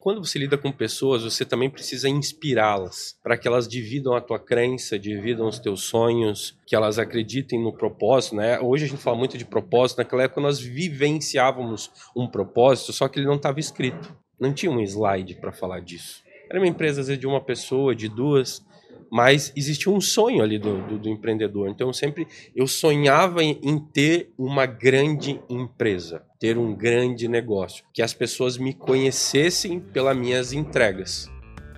[0.00, 4.38] Quando você lida com pessoas, você também precisa inspirá-las para que elas dividam a tua
[4.38, 8.60] crença, dividam os teus sonhos, que elas acreditem no propósito, né?
[8.60, 13.18] Hoje a gente fala muito de propósito, naquela época nós vivenciávamos um propósito, só que
[13.18, 14.16] ele não estava escrito.
[14.38, 16.22] Não tinha um slide para falar disso.
[16.48, 18.64] Era uma empresa vezes, de uma pessoa, de duas,
[19.10, 21.68] mas existia um sonho ali do, do, do empreendedor.
[21.68, 27.84] Então, eu sempre eu sonhava em, em, ter uma grande empresa, ter um grande negócio,
[27.92, 31.30] que as pessoas me conhecessem pelas minhas entregas.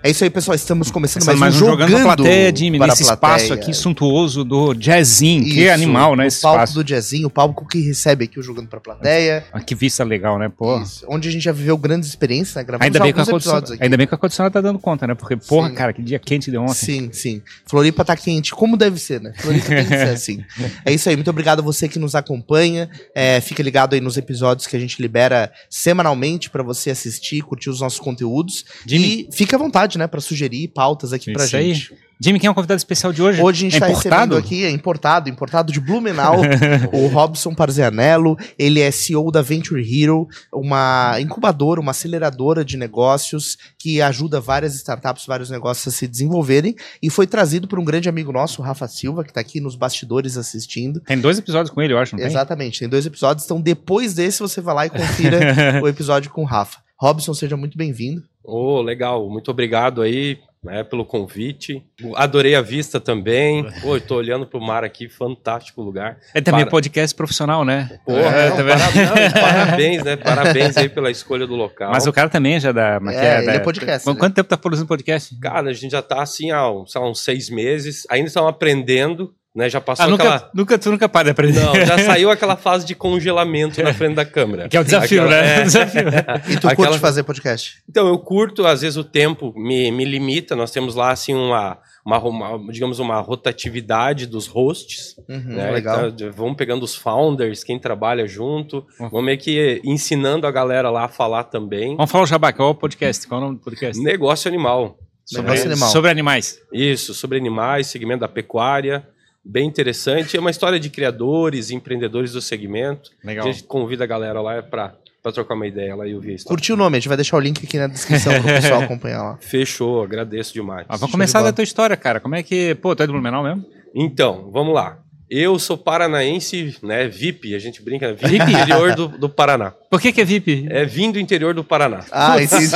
[0.03, 0.55] É isso aí, pessoal.
[0.55, 5.43] Estamos começando mais, mais um Jogando, jogando Plateia, Jimmy, nesse espaço aqui suntuoso do Jazzinho.
[5.43, 6.27] Isso, que animal, né?
[6.27, 6.74] O palco espaço.
[6.74, 9.45] do Jazzinho, o palco que recebe aqui o Jogando pra Plateia.
[9.52, 10.48] Ah, que vista legal, né?
[10.48, 10.80] Pô.
[10.80, 12.65] Isso, onde a gente já viveu grandes experiências, né?
[12.65, 15.15] Gravamos ainda bem, que a ainda bem que a condicionada tá dando conta, né?
[15.15, 15.74] Porque, porra, sim.
[15.74, 16.74] cara, que dia quente de ontem.
[16.74, 17.43] Sim, sim.
[17.66, 19.35] Floripa tá quente, como deve ser, né?
[19.37, 20.45] Floripa tem que ser assim.
[20.82, 22.88] É isso aí, muito obrigado a você que nos acompanha.
[23.15, 27.69] É, fica ligado aí nos episódios que a gente libera semanalmente para você assistir, curtir
[27.69, 28.65] os nossos conteúdos.
[28.87, 29.29] Jimmy.
[29.30, 31.93] E fica à vontade, né, para sugerir pautas aqui Isso pra gente.
[31.93, 32.11] Aí.
[32.23, 33.41] Jimmy, quem é o convidado especial de hoje?
[33.41, 36.37] Hoje a gente está é recebendo aqui, é importado, importado de Blumenau,
[36.93, 38.37] o Robson Parzianello.
[38.59, 44.74] Ele é CEO da Venture Hero, uma incubadora, uma aceleradora de negócios que ajuda várias
[44.74, 46.77] startups, vários negócios a se desenvolverem.
[47.02, 49.75] E foi trazido por um grande amigo nosso, o Rafa Silva, que está aqui nos
[49.75, 51.01] bastidores assistindo.
[51.01, 52.80] Tem dois episódios com ele, eu acho, não Exatamente, tem?
[52.80, 53.47] tem dois episódios.
[53.47, 55.41] Então depois desse você vai lá e confira
[55.82, 56.80] o episódio com o Rafa.
[56.99, 58.23] Robson, seja muito bem-vindo.
[58.43, 59.29] Oh, legal.
[59.29, 61.83] Muito obrigado aí né, pelo convite.
[62.15, 63.66] Adorei a vista também.
[63.80, 66.19] Pô, estou olhando para o mar aqui, fantástico lugar.
[66.34, 66.71] É também Para...
[66.71, 67.99] podcast profissional, né?
[68.05, 70.16] Porra, é, não, parabéns, parabéns, né?
[70.16, 71.91] Parabéns aí pela escolha do local.
[71.91, 73.00] Mas o cara também já dá.
[73.09, 74.05] É, é, ele é podcast.
[74.05, 74.31] Quanto né?
[74.31, 75.38] tempo tá produzindo podcast?
[75.41, 78.06] Cara, a gente já tá assim há uns, há uns seis meses.
[78.10, 79.34] Ainda estamos aprendendo.
[79.53, 80.50] Né, já passou ah, nunca, aquela.
[80.54, 81.59] Nunca, tu nunca para de aprender.
[81.59, 84.69] Não, já saiu aquela fase de congelamento na frente da câmera.
[84.69, 85.60] Que é o desafio, aquela, né?
[85.60, 85.62] É...
[85.66, 86.03] desafio.
[86.48, 86.76] e tu aquela...
[86.76, 87.82] curte fazer podcast?
[87.88, 90.54] Então, eu curto, às vezes o tempo me, me limita.
[90.54, 95.16] Nós temos lá, assim, uma, uma, uma digamos, uma rotatividade dos hosts.
[95.28, 95.72] Uhum, né?
[95.72, 96.10] Legal.
[96.10, 98.86] Então, vamos pegando os founders, quem trabalha junto.
[99.00, 99.08] Uhum.
[99.10, 101.96] Vamos meio que ensinando a galera lá a falar também.
[101.96, 103.26] Vamos falar o Jabá, qual é o podcast?
[103.26, 104.00] Qual é o nome do podcast?
[104.00, 104.96] Negócio Animal.
[105.25, 105.88] Sobre, animal.
[105.91, 106.60] sobre animais.
[106.72, 109.04] Isso, sobre animais, segmento da pecuária
[109.44, 110.36] bem interessante.
[110.36, 113.10] É uma história de criadores, empreendedores do segmento.
[113.24, 113.46] Legal.
[113.46, 116.46] A gente convida a galera lá para para trocar uma ideia lá e ouvir isso.
[116.46, 116.96] Curtiu o nome?
[116.96, 119.38] A gente vai deixar o link aqui na descrição para o pessoal acompanhar lá.
[119.38, 120.86] Fechou, agradeço demais.
[120.88, 122.20] Ah, vamos começar da tua história, cara.
[122.20, 122.74] Como é que.
[122.76, 123.64] Pô, tu é do Blumenau mesmo?
[123.94, 124.98] Então, vamos lá.
[125.28, 127.06] Eu sou paranaense, né?
[127.06, 129.70] VIP, a gente brinca, VIP interior do, do Paraná.
[129.88, 130.66] Por que, que é VIP?
[130.68, 132.04] É vindo do interior do Paraná.
[132.10, 132.68] Ah, entendi.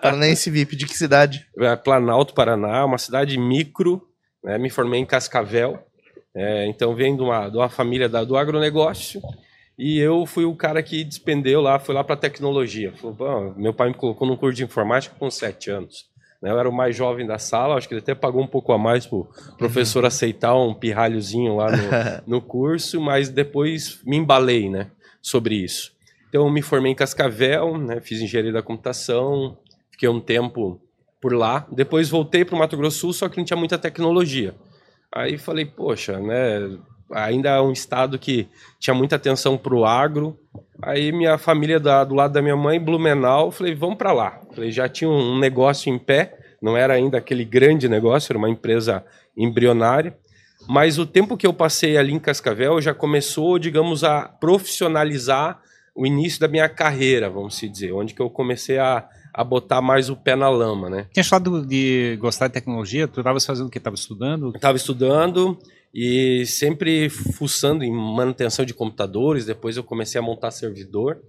[0.00, 1.44] paranaense VIP, de que cidade?
[1.58, 4.00] É Planalto, Paraná, uma cidade micro.
[4.42, 4.56] Né?
[4.56, 5.78] Me formei em Cascavel,
[6.34, 9.20] é, então vem de uma, de uma família da, do agronegócio
[9.76, 12.92] e eu fui o cara que despendeu lá, fui lá para tecnologia.
[12.92, 16.10] Falou, meu pai me colocou num curso de informática com sete anos.
[16.40, 16.50] Né?
[16.50, 18.78] Eu era o mais jovem da sala, acho que ele até pagou um pouco a
[18.78, 21.82] mais para o professor aceitar um pirralhozinho lá no,
[22.36, 24.90] no curso, mas depois me embalei né,
[25.20, 25.92] sobre isso.
[26.28, 29.58] Então eu me formei em Cascavel, né, fiz engenharia da computação,
[29.90, 30.80] fiquei um tempo
[31.20, 31.66] por lá.
[31.72, 34.54] Depois voltei para o Mato Grosso Sul, só que não tinha muita tecnologia.
[35.12, 36.78] Aí falei, poxa, né?
[37.12, 38.48] Ainda é um estado que
[38.78, 40.38] tinha muita atenção para o agro.
[40.80, 44.40] Aí minha família da, do lado da minha mãe, Blumenau, falei, vamos para lá.
[44.54, 48.48] Falei, já tinha um negócio em pé, não era ainda aquele grande negócio, era uma
[48.48, 49.04] empresa
[49.36, 50.16] embrionária.
[50.68, 55.60] Mas o tempo que eu passei ali em Cascavel já começou, digamos, a profissionalizar
[55.94, 60.10] o início da minha carreira, vamos dizer, onde que eu comecei a a botar mais
[60.10, 61.06] o pé na lama, né?
[61.12, 63.78] Tinha falado de gostar de tecnologia, tu estavas fazendo o que?
[63.78, 64.52] Estava estudando?
[64.54, 65.58] Estava estudando
[65.94, 71.20] e sempre fuçando em manutenção de computadores, depois eu comecei a montar servidor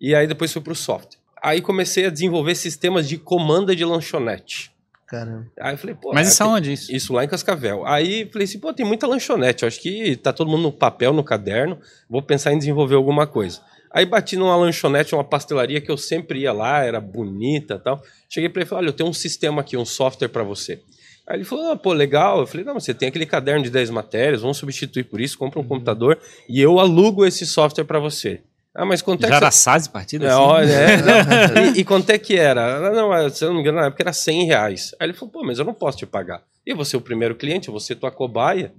[0.00, 1.18] e aí depois fui para o software.
[1.42, 4.72] Aí comecei a desenvolver sistemas de comanda de lanchonete.
[5.06, 5.46] Caramba.
[5.58, 6.12] Aí eu falei, pô.
[6.12, 6.94] Mas isso aonde isso?
[6.94, 7.86] Isso lá em Cascavel.
[7.86, 9.62] Aí falei assim, pô, tem muita lanchonete.
[9.62, 11.78] Eu acho que tá todo mundo no papel, no caderno.
[12.10, 13.60] Vou pensar em desenvolver alguma coisa.
[13.98, 18.00] Aí bati numa lanchonete, uma pastelaria que eu sempre ia lá, era bonita tal.
[18.28, 20.80] Cheguei para ele e falei: olha, eu tenho um sistema aqui, um software para você.
[21.26, 22.38] Aí ele falou: ah, pô, legal.
[22.38, 25.58] Eu falei: não, você tem aquele caderno de 10 matérias, vamos substituir por isso, compra
[25.58, 25.68] um uhum.
[25.68, 26.16] computador
[26.48, 28.40] e eu alugo esse software para você.
[28.72, 29.44] Ah, mas quanto é Já que.
[29.44, 29.90] era você...
[29.90, 30.38] partida é, assim?
[30.38, 32.92] Olha, é, e, e, quanto é que era?
[32.92, 34.94] Não, se eu não me engano, na época era 100 reais.
[35.00, 36.40] Aí ele falou: pô, mas eu não posso te pagar.
[36.64, 38.72] E você é o primeiro cliente, você é tua cobaia.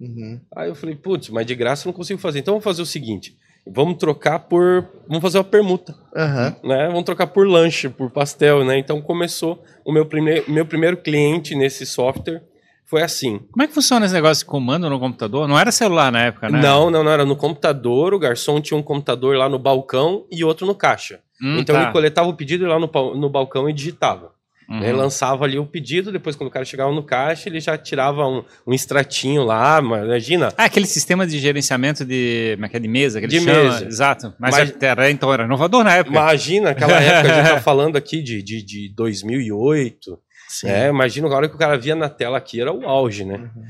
[0.00, 0.40] Uhum.
[0.56, 2.40] Aí eu falei: putz, mas de graça eu não consigo fazer.
[2.40, 4.86] Então vamos fazer o seguinte vamos trocar por.
[5.06, 5.94] Vamos fazer uma permuta.
[6.14, 6.68] Uhum.
[6.68, 6.86] Né?
[6.88, 8.78] Vamos trocar por lanche, por pastel, né?
[8.78, 12.42] Então começou o meu, primeir, meu primeiro cliente nesse software.
[12.84, 13.40] Foi assim.
[13.50, 15.48] Como é que funciona esse negócio de comando no computador?
[15.48, 16.60] Não era celular na época, né?
[16.60, 17.10] Não, não, não.
[17.10, 18.12] Era no computador.
[18.12, 21.20] O garçom tinha um computador lá no balcão e outro no caixa.
[21.42, 21.82] Hum, então tá.
[21.82, 24.33] ele coletava o pedido lá no, no balcão e digitava.
[24.68, 24.82] Uhum.
[24.82, 28.26] Ele lançava ali o pedido, depois quando o cara chegava no caixa, ele já tirava
[28.26, 30.52] um, um extratinho lá, imagina.
[30.56, 33.62] Ah, aquele sistema de gerenciamento de, é, é de mesa, que de chama.
[33.62, 33.86] mesa.
[33.86, 34.34] Exato.
[34.38, 36.16] Mas, Mas era, então era inovador na época.
[36.16, 40.18] Imagina, aquela época, a gente tá falando aqui de, de, de 2008.
[40.48, 40.68] Sim.
[40.68, 43.36] É, imagina a hora que o cara via na tela aqui, era o auge, né?
[43.36, 43.64] Uhum.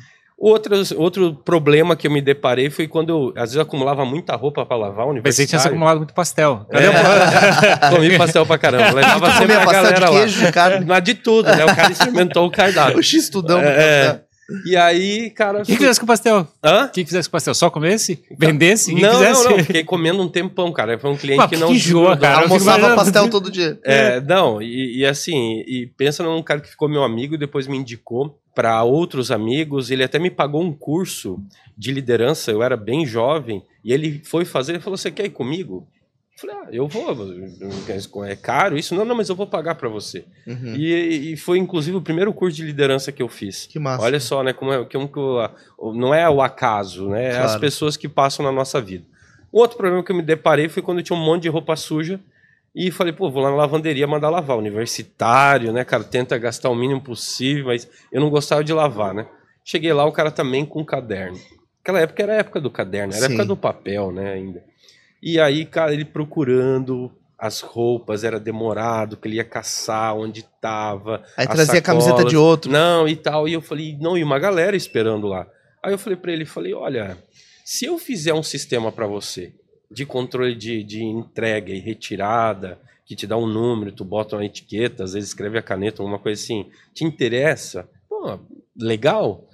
[0.44, 4.66] Outros, outro problema que eu me deparei foi quando eu, às vezes, acumulava muita roupa
[4.66, 5.06] para lavar.
[5.22, 6.66] Pensei que tinha acumulado muito pastel.
[6.70, 7.88] É.
[7.88, 8.92] Comi pastel pra caramba.
[8.92, 10.52] Levava sempre a galera de queijo, lá.
[10.52, 10.84] Cara.
[10.86, 11.64] Mas de tudo, né?
[11.64, 12.98] O cara experimentou o cardápio.
[13.00, 13.58] O X-tudão.
[13.58, 14.20] É, é.
[14.66, 15.60] E aí, cara.
[15.60, 16.46] O que, que fizesse com o pastel?
[16.62, 16.84] Hã?
[16.84, 17.54] O que, que fizesse com o pastel?
[17.54, 18.22] Só comesse?
[18.38, 18.94] Vendesse?
[18.94, 19.64] Não, não, não.
[19.64, 20.98] Fiquei comendo um tempão, cara.
[20.98, 21.68] Foi um cliente Pô, que não.
[21.68, 22.42] Que enjoa, cara.
[22.42, 23.78] Almoçava pastel todo dia.
[23.84, 24.60] É, não.
[24.60, 28.38] E, e, assim, e pensa num cara que ficou meu amigo e depois me indicou
[28.54, 29.90] para outros amigos.
[29.90, 31.38] Ele até me pagou um curso
[31.76, 32.50] de liderança.
[32.50, 33.62] Eu era bem jovem.
[33.82, 34.72] E ele foi fazer.
[34.72, 35.88] Ele falou: Você quer ir comigo?
[36.36, 38.92] Falei, ah, eu vou, é caro isso?
[38.94, 40.24] Não, não, mas eu vou pagar para você.
[40.44, 40.74] Uhum.
[40.74, 43.66] E, e, foi, inclusive, o primeiro curso de liderança que eu fiz.
[43.66, 44.02] Que massa.
[44.02, 47.42] Olha só, né, como é, como, não é o acaso, né, claro.
[47.42, 49.04] é as pessoas que passam na nossa vida.
[49.52, 52.18] Outro problema que eu me deparei foi quando eu tinha um monte de roupa suja
[52.74, 54.58] e falei, pô, vou lá na lavanderia mandar lavar.
[54.58, 59.28] Universitário, né, cara, tenta gastar o mínimo possível, mas eu não gostava de lavar, né.
[59.64, 61.38] Cheguei lá, o cara também com um caderno.
[61.80, 64.73] Aquela época era a época do caderno, era a época do papel, né, ainda.
[65.26, 71.24] E aí, cara, ele procurando as roupas, era demorado, que ele ia caçar onde tava.
[71.34, 72.70] Aí trazia sacolas, a camiseta de outro.
[72.70, 73.48] Não, e tal.
[73.48, 75.46] E eu falei, não, e uma galera esperando lá.
[75.82, 77.16] Aí eu falei para ele, falei, olha,
[77.64, 79.54] se eu fizer um sistema para você
[79.90, 84.44] de controle de, de entrega e retirada, que te dá um número, tu bota uma
[84.44, 87.88] etiqueta, às vezes escreve a caneta, alguma coisa assim, te interessa?
[88.10, 88.38] Pô,
[88.76, 89.48] legal.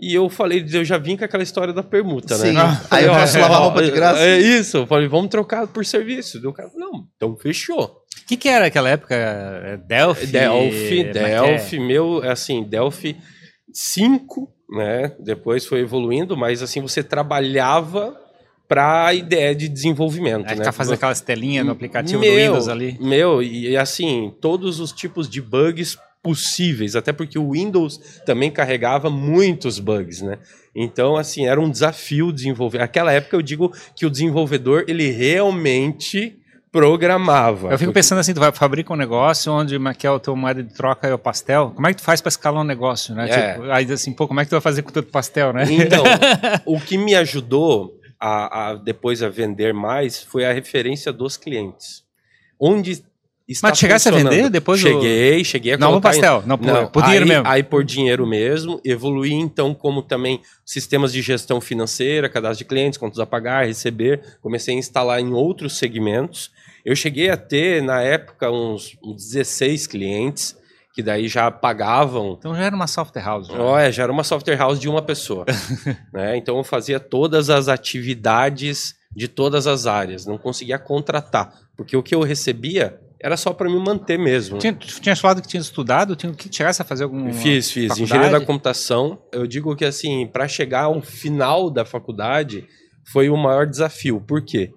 [0.00, 2.50] E eu falei, eu já vim com aquela história da permuta, né?
[2.50, 2.56] Sim.
[2.56, 4.20] Ah, aí eu posso lavar roupa de graça.
[4.20, 4.78] É, isso.
[4.78, 6.40] Eu falei, vamos trocar por serviço.
[6.40, 7.84] Deu cara, não, então fechou.
[8.22, 9.14] O que, que era aquela época?
[9.14, 10.26] É, Delphi?
[10.26, 11.80] Delphi, é Delphi, é?
[11.80, 13.16] meu, assim, Delphi
[13.72, 15.12] 5, né?
[15.20, 18.18] Depois foi evoluindo, mas assim, você trabalhava
[18.66, 20.50] para a ideia de desenvolvimento.
[20.50, 20.64] É, né?
[20.64, 22.98] Tá fazendo aquelas telinhas no aplicativo meu, do Windows ali.
[23.00, 29.10] Meu, e assim, todos os tipos de bugs possíveis, até porque o Windows também carregava
[29.10, 30.38] muitos bugs, né?
[30.74, 32.78] Então, assim, era um desafio desenvolver.
[32.78, 36.38] Naquela época eu digo que o desenvolvedor, ele realmente
[36.72, 37.70] programava.
[37.70, 40.72] Eu fico pensando assim, tu vai fabricar um negócio onde é o teu moeda de
[40.74, 43.28] troca é o pastel, como é que tu faz para escalar um negócio, né?
[43.30, 43.52] É.
[43.52, 45.66] Tipo, aí assim, pô, como é que tu vai fazer com o teu pastel, né?
[45.70, 46.02] Então,
[46.64, 52.02] o que me ajudou a, a depois a vender mais foi a referência dos clientes.
[52.58, 53.04] Onde
[53.46, 55.44] Está Mas chegasse a vender depois Cheguei, do...
[55.44, 56.12] cheguei a não colocar...
[56.12, 56.48] Não pastel, em...
[56.48, 57.46] não, por, não, por dinheiro aí, mesmo.
[57.46, 62.98] Aí por dinheiro mesmo, evoluí então como também sistemas de gestão financeira, cadastro de clientes,
[62.98, 66.50] contas a pagar, receber, comecei a instalar em outros segmentos.
[66.86, 70.56] Eu cheguei a ter, na época, uns, uns 16 clientes,
[70.94, 72.36] que daí já pagavam...
[72.38, 73.48] Então já era uma software house.
[73.48, 75.44] Já, oh, é, já era uma software house de uma pessoa.
[76.14, 76.34] né?
[76.38, 82.02] Então eu fazia todas as atividades de todas as áreas, não conseguia contratar, porque o
[82.02, 84.58] que eu recebia era só para me manter mesmo.
[84.58, 87.88] Tinha, tu tinha falado que tinha estudado, tinha que chegasse a fazer algum Fiz, fiz.
[87.88, 88.02] Faculdade?
[88.02, 89.18] Engenharia da computação.
[89.32, 92.66] Eu digo que assim, para chegar ao final da faculdade
[93.02, 94.20] foi o maior desafio.
[94.20, 94.74] Por quê?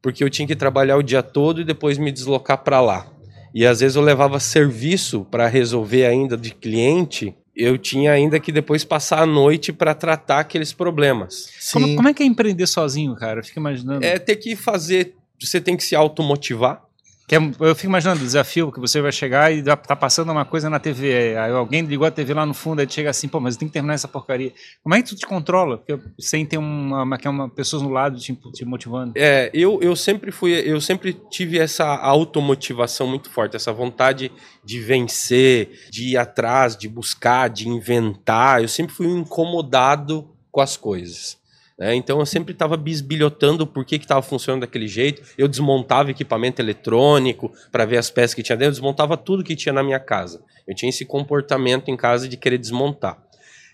[0.00, 3.08] Porque eu tinha que trabalhar o dia todo e depois me deslocar para lá.
[3.52, 8.52] E às vezes eu levava serviço para resolver ainda de cliente eu tinha ainda que
[8.52, 11.50] depois passar a noite para tratar aqueles problemas.
[11.72, 13.40] Como, como, é que é empreender sozinho, cara?
[13.40, 14.02] Eu fico imaginando.
[14.02, 15.14] É ter que fazer.
[15.38, 16.82] Você tem que se automotivar.
[17.30, 20.44] Que é, eu fico imaginando o desafio que você vai chegar e tá passando uma
[20.44, 23.38] coisa na TV, aí alguém ligou a TV lá no fundo, aí chega assim, pô,
[23.38, 24.52] mas tem que terminar essa porcaria.
[24.82, 25.78] Como é que tu te controla?
[25.78, 29.12] Porque sem ter uma, uma, uma pessoas no lado te, te motivando.
[29.14, 34.32] É, eu, eu sempre fui, eu sempre tive essa automotivação muito forte, essa vontade
[34.64, 38.60] de vencer, de ir atrás, de buscar, de inventar.
[38.60, 41.39] Eu sempre fui incomodado com as coisas.
[41.80, 41.94] Né?
[41.94, 45.22] Então eu sempre estava bisbilhotando por que estava funcionando daquele jeito.
[45.38, 49.56] Eu desmontava equipamento eletrônico para ver as peças que tinha dentro, eu desmontava tudo que
[49.56, 50.42] tinha na minha casa.
[50.68, 53.18] Eu tinha esse comportamento em casa de querer desmontar.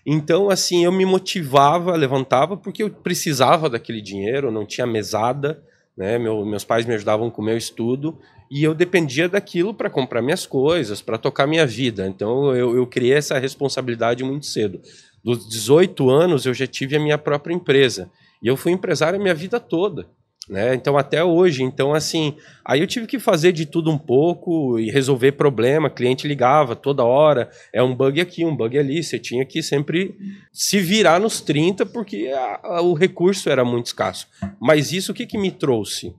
[0.05, 5.61] Então, assim, eu me motivava, levantava, porque eu precisava daquele dinheiro, não tinha mesada,
[5.97, 6.17] né?
[6.17, 8.17] Meu, meus pais me ajudavam com o meu estudo,
[8.49, 12.07] e eu dependia daquilo para comprar minhas coisas, para tocar minha vida.
[12.07, 14.79] Então, eu, eu criei essa responsabilidade muito cedo
[15.23, 18.09] dos 18 anos eu já tive a minha própria empresa.
[18.41, 20.07] E eu fui empresário a minha vida toda.
[20.49, 20.73] Né?
[20.73, 21.61] Então, até hoje.
[21.61, 25.89] Então, assim, aí eu tive que fazer de tudo um pouco e resolver problema.
[25.89, 29.03] Cliente ligava toda hora, é um bug aqui, um bug ali.
[29.03, 30.15] Você tinha que sempre
[30.53, 34.27] se virar nos 30, porque a, a, o recurso era muito escasso.
[34.59, 36.15] Mas isso o que, que me trouxe?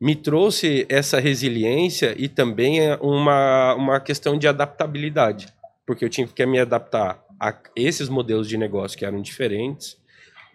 [0.00, 5.46] me trouxe essa resiliência e também uma, uma questão de adaptabilidade,
[5.86, 9.98] porque eu tinha que me adaptar a esses modelos de negócio que eram diferentes,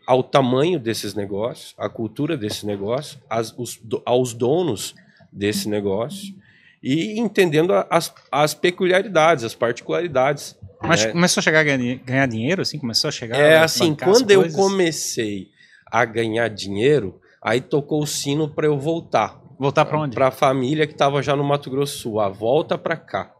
[0.07, 4.95] ao tamanho desses negócios, à cultura desse negócio, as, os, aos donos
[5.29, 6.33] desse negócio
[6.81, 10.57] e entendendo as, as peculiaridades, as particularidades.
[10.81, 11.11] Mas né?
[11.11, 12.79] começou a chegar a ganhar, ganhar, dinheiro, assim?
[12.79, 15.49] Começou a chegar É assim, quando eu comecei
[15.85, 19.41] a ganhar dinheiro, aí tocou o sino para eu voltar.
[19.59, 20.15] Voltar para onde?
[20.15, 22.21] Para a família que estava já no Mato Grosso Sul.
[22.21, 23.33] A volta para cá.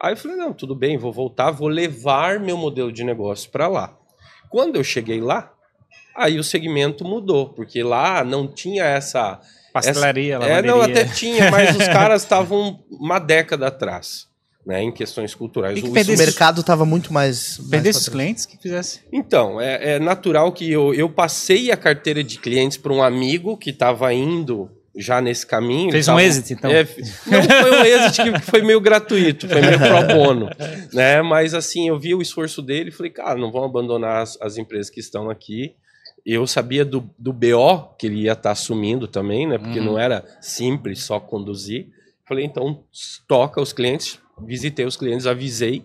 [0.00, 3.66] Aí eu falei, não, tudo bem, vou voltar, vou levar meu modelo de negócio para
[3.66, 3.96] lá.
[4.50, 5.52] Quando eu cheguei lá,
[6.14, 9.40] aí o segmento mudou, porque lá não tinha essa...
[9.72, 14.26] Pastelaria, essa, É, não, até tinha, mas os caras estavam uma década atrás.
[14.66, 15.80] Né, em questões culturais.
[15.80, 17.56] o, o mercado estava muito mais.
[17.70, 18.98] Perder esses clientes que fizesse.
[19.12, 23.56] Então, é, é natural que eu, eu passei a carteira de clientes para um amigo
[23.56, 25.90] que estava indo já nesse caminho.
[25.92, 26.70] Fez um êxito, então?
[26.70, 26.84] É,
[27.26, 30.48] não foi um êxito que foi meio gratuito, foi meio pro bono,
[30.92, 31.20] né?
[31.20, 34.56] Mas assim, eu vi o esforço dele e falei, cara, não vamos abandonar as, as
[34.56, 35.74] empresas que estão aqui.
[36.24, 39.58] Eu sabia do, do BO que ele ia estar tá assumindo também, né?
[39.58, 39.84] Porque uhum.
[39.84, 41.88] não era simples só conduzir.
[42.26, 42.82] Falei, então
[43.28, 45.84] toca os clientes, visitei os clientes, avisei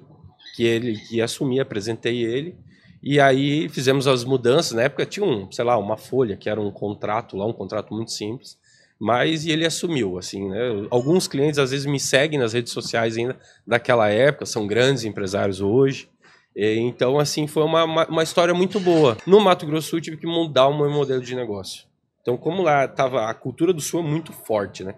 [0.56, 2.56] que ele que ia assumir, apresentei ele.
[3.04, 4.72] E aí fizemos as mudanças.
[4.72, 7.94] Na época tinha um, sei lá, uma folha que era um contrato lá, um contrato
[7.94, 8.61] muito simples
[9.02, 10.60] mas e ele assumiu, assim, né?
[10.92, 15.60] Alguns clientes às vezes me seguem nas redes sociais ainda daquela época, são grandes empresários
[15.60, 16.08] hoje.
[16.56, 19.18] Então, assim, foi uma, uma, uma história muito boa.
[19.26, 21.88] No Mato Grosso Sul, tive que mudar o meu modelo de negócio.
[22.22, 24.94] Então, como lá tava a cultura do Sul é muito forte, né?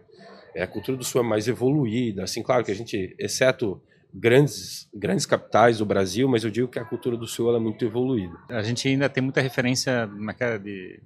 [0.54, 3.82] É, a cultura do Sul é mais evoluída, assim, claro que a gente, exceto
[4.14, 7.86] grandes grandes capitais do Brasil, mas eu digo que a cultura do Sul é muito
[7.86, 8.36] evoluída.
[8.50, 11.00] A gente ainda tem muita referência é de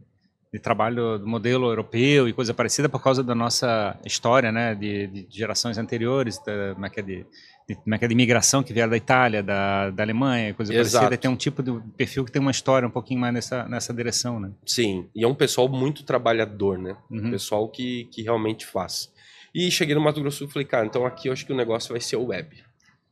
[0.51, 5.07] de trabalho do modelo europeu e coisa parecida por causa da nossa história, né, de,
[5.07, 7.25] de gerações anteriores, da, como é que é de,
[7.67, 10.73] de, como é que é de imigração que vieram da Itália, da, da Alemanha, coisa
[10.73, 11.03] Exato.
[11.03, 11.21] parecida.
[11.21, 14.39] Tem um tipo de perfil que tem uma história um pouquinho mais nessa, nessa direção,
[14.39, 14.51] né?
[14.65, 16.95] Sim, e é um pessoal muito trabalhador, né?
[17.11, 17.27] Uhum.
[17.27, 19.11] Um pessoal que, que realmente faz.
[19.53, 21.91] E cheguei no Mato Grosso e falei, cara, então aqui eu acho que o negócio
[21.91, 22.63] vai ser o web.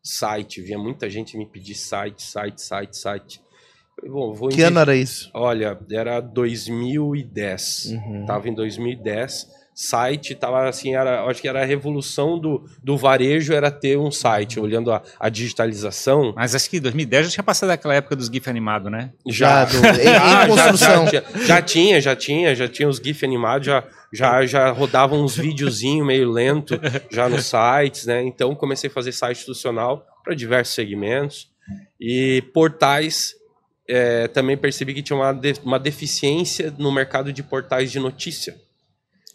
[0.01, 3.41] Site, vinha muita gente me pedir site, site, site, site.
[4.03, 5.29] Bom, vou que ano era isso?
[5.33, 7.85] Olha, era 2010.
[7.91, 8.25] Uhum.
[8.25, 9.47] Tava em 2010.
[9.73, 14.09] Site tava assim, era, acho que era a revolução do, do varejo era ter um
[14.09, 16.31] site, olhando a, a digitalização.
[16.33, 19.11] Mas acho que 2010 já tinha passado aquela época dos GIF animados, né?
[19.27, 21.05] Já, do, já, construção.
[21.07, 23.83] Já, já, já, tinha, já tinha, já tinha os GIF animados, já,
[24.13, 26.79] já, já rodavam uns videozinhos meio lento
[27.11, 28.23] já nos sites, né?
[28.23, 31.49] Então comecei a fazer site institucional para diversos segmentos
[31.99, 33.35] e portais
[33.87, 38.55] é, também percebi que tinha uma, de, uma deficiência no mercado de portais de notícia.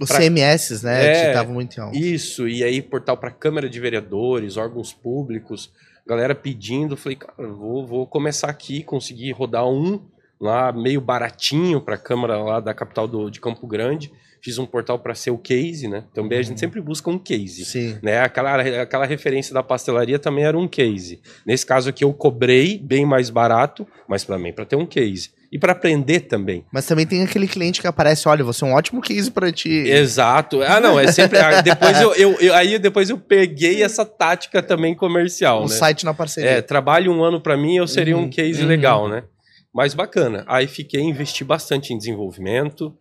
[0.01, 0.19] Os pra...
[0.19, 1.07] CMS, né?
[1.07, 1.97] É, estavam muito alto.
[1.97, 5.71] Isso, e aí portal para Câmara de Vereadores, órgãos públicos,
[6.07, 6.97] galera pedindo.
[6.97, 10.01] Falei, cara, vou, vou começar aqui, conseguir rodar um
[10.41, 14.11] lá meio baratinho para a Câmara lá da capital do, de Campo Grande
[14.43, 16.05] fiz um portal para ser o case, né?
[16.15, 16.59] Também a gente uhum.
[16.59, 17.65] sempre busca um case.
[17.65, 17.99] Sim.
[18.03, 18.21] Né?
[18.21, 21.21] Aquela, aquela referência da pastelaria também era um case.
[21.47, 25.31] Nesse caso aqui eu cobrei bem mais barato, mas também para ter um case.
[25.53, 26.65] E para aprender também.
[26.73, 29.69] Mas também tem aquele cliente que aparece, olha, você é um ótimo case para ti.
[29.69, 30.63] Exato.
[30.63, 31.41] Ah, não, é sempre.
[31.63, 35.61] Depois eu, eu, eu, aí depois eu peguei essa tática também comercial.
[35.61, 35.75] O né?
[35.75, 36.51] site na parceria.
[36.51, 38.69] É, trabalho um ano para mim, eu seria uhum, um case uhum.
[38.69, 39.25] legal, né?
[39.75, 40.45] Mas bacana.
[40.47, 42.97] Aí fiquei, investi bastante em desenvolvimento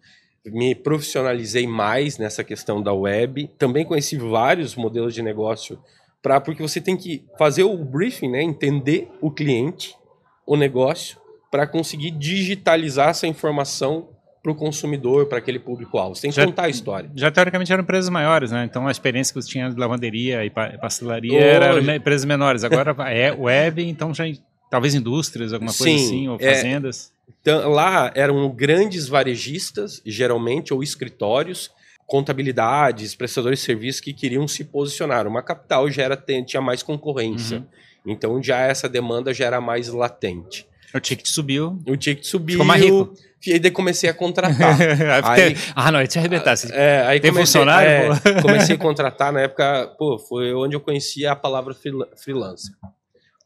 [0.45, 3.49] me profissionalizei mais nessa questão da web.
[3.57, 5.79] Também conheci vários modelos de negócio
[6.21, 9.95] para porque você tem que fazer o briefing, né, entender o cliente,
[10.45, 11.17] o negócio,
[11.49, 14.09] para conseguir digitalizar essa informação
[14.41, 16.15] para o consumidor, para aquele público-alvo.
[16.15, 17.11] Você tem que já, contar a história.
[17.15, 18.63] Já teoricamente eram empresas maiores, né?
[18.63, 21.43] Então a experiência que você tinha de lavanderia e pastelaria Hoje...
[21.43, 22.63] eram empresas menores.
[22.63, 24.25] Agora é web, então já
[24.69, 27.11] talvez indústrias, alguma coisa Sim, assim, ou é, fazendas.
[27.15, 31.71] É, então, lá eram grandes varejistas, geralmente, ou escritórios,
[32.05, 35.27] contabilidades, prestadores de serviços que queriam se posicionar.
[35.27, 37.59] Uma capital já era, tinha mais concorrência.
[37.59, 37.65] Uhum.
[38.05, 40.67] Então já essa demanda já era mais latente.
[40.93, 41.79] O ticket subiu.
[41.87, 42.53] O ticket subiu.
[42.53, 43.13] Ficou mais rico.
[43.45, 44.75] E aí comecei a contratar.
[45.23, 46.55] aí, ah, não, ia te arrebentar.
[46.71, 48.19] É, aí Tem comecei, funcionário?
[48.25, 51.75] É, comecei a contratar na época, pô, foi onde eu conheci a palavra
[52.17, 52.73] freelancer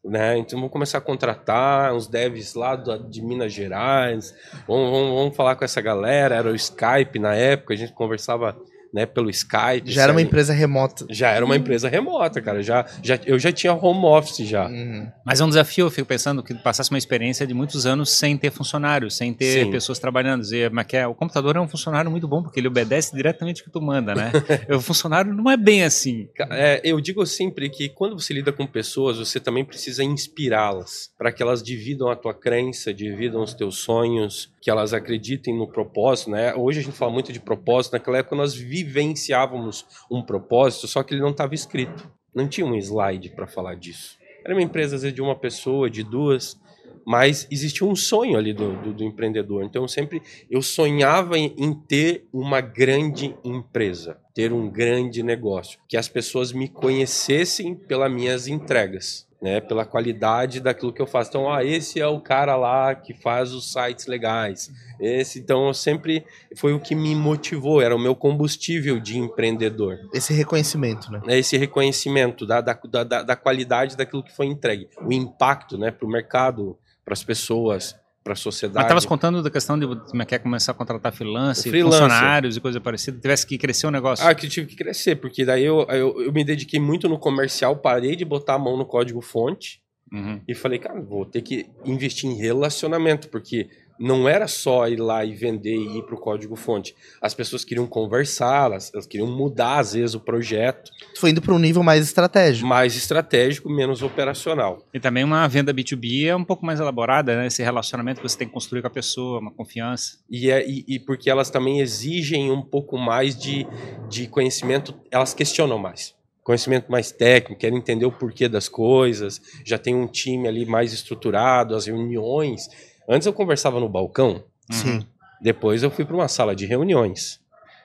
[0.03, 0.37] né?
[0.37, 4.35] Então vamos começar a contratar uns devs lá do, de Minas Gerais,
[4.67, 8.57] vamos, vamos, vamos, falar com essa galera, era o Skype na época, a gente conversava
[8.93, 9.91] né, pelo Skype.
[9.91, 11.05] Já era uma empresa remota.
[11.09, 12.61] Já era uma empresa remota, cara.
[12.61, 14.67] Já, já, eu já tinha home office já.
[14.67, 15.07] Uhum.
[15.25, 18.37] Mas é um desafio, eu fico pensando que passasse uma experiência de muitos anos sem
[18.37, 19.71] ter funcionários, sem ter Sim.
[19.71, 20.43] pessoas trabalhando.
[20.53, 23.61] E, mas que é, o computador é um funcionário muito bom, porque ele obedece diretamente
[23.61, 24.31] o que tu manda, né?
[24.69, 26.27] o funcionário não é bem assim.
[26.51, 31.31] É, eu digo sempre que quando você lida com pessoas, você também precisa inspirá-las para
[31.31, 36.31] que elas dividam a tua crença, dividam os teus sonhos, que elas acreditem no propósito,
[36.31, 36.55] né?
[36.55, 41.13] Hoje a gente fala muito de propósito, naquela época nós vivenciávamos um propósito, só que
[41.13, 42.09] ele não estava escrito.
[42.33, 44.17] Não tinha um slide para falar disso.
[44.41, 46.57] Era uma empresa às vezes de uma pessoa, de duas,
[47.05, 49.65] mas existia um sonho ali do, do, do empreendedor.
[49.65, 55.77] Então eu sempre eu sonhava em, em ter uma grande empresa, ter um grande negócio,
[55.89, 59.27] que as pessoas me conhecessem pelas minhas entregas.
[59.43, 61.29] Né, pela qualidade daquilo que eu faço.
[61.29, 64.71] Então, ah, esse é o cara lá que faz os sites legais.
[64.97, 66.23] Esse, então, eu sempre
[66.55, 71.21] foi o que me motivou, era o meu combustível de empreendedor Esse reconhecimento, né?
[71.25, 72.73] né, esse reconhecimento da, da,
[73.03, 77.21] da, da qualidade daquilo que foi entregue, o impacto né, para o mercado, para as
[77.21, 78.85] pessoas, para a Mas sociedade.
[78.85, 82.61] estavas contando da questão de como é que é começar a contratar freelance, funcionários e
[82.61, 83.19] coisa parecida.
[83.19, 84.25] Tivesse que crescer o negócio.
[84.25, 87.19] Ah, que eu tive que crescer, porque daí eu, eu, eu me dediquei muito no
[87.19, 90.39] comercial, parei de botar a mão no código-fonte Uhum.
[90.47, 93.67] e falei, cara, vou ter que investir em relacionamento, porque
[94.03, 96.93] não era só ir lá e vender e ir para o código-fonte.
[97.21, 101.53] As pessoas queriam conversar, elas, elas queriam mudar, às vezes, o projeto, foi indo para
[101.53, 102.67] um nível mais estratégico.
[102.67, 104.85] mais estratégico, menos operacional.
[104.93, 107.47] E também uma venda B2B é um pouco mais elaborada, né?
[107.47, 110.17] Esse relacionamento que você tem que construir com a pessoa, uma confiança.
[110.29, 113.65] E, é, e, e porque elas também exigem um pouco mais de,
[114.09, 116.13] de conhecimento, elas questionam mais.
[116.43, 120.91] Conhecimento mais técnico, querem entender o porquê das coisas, já tem um time ali mais
[120.91, 122.67] estruturado, as reuniões.
[123.09, 125.05] Antes eu conversava no balcão, Sim.
[125.41, 127.39] depois eu fui para uma sala de reuniões.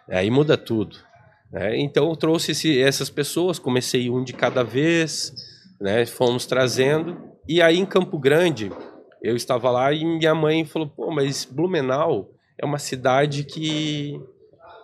[0.08, 0.96] Aí muda tudo.
[1.50, 1.78] né?
[1.78, 5.34] Então eu trouxe esse- essas pessoas, comecei um de cada vez,
[5.80, 6.04] né?
[6.04, 7.16] fomos trazendo.
[7.48, 8.70] E aí em Campo Grande,
[9.22, 14.20] eu estava lá e minha mãe falou: pô, mas Blumenau é uma cidade que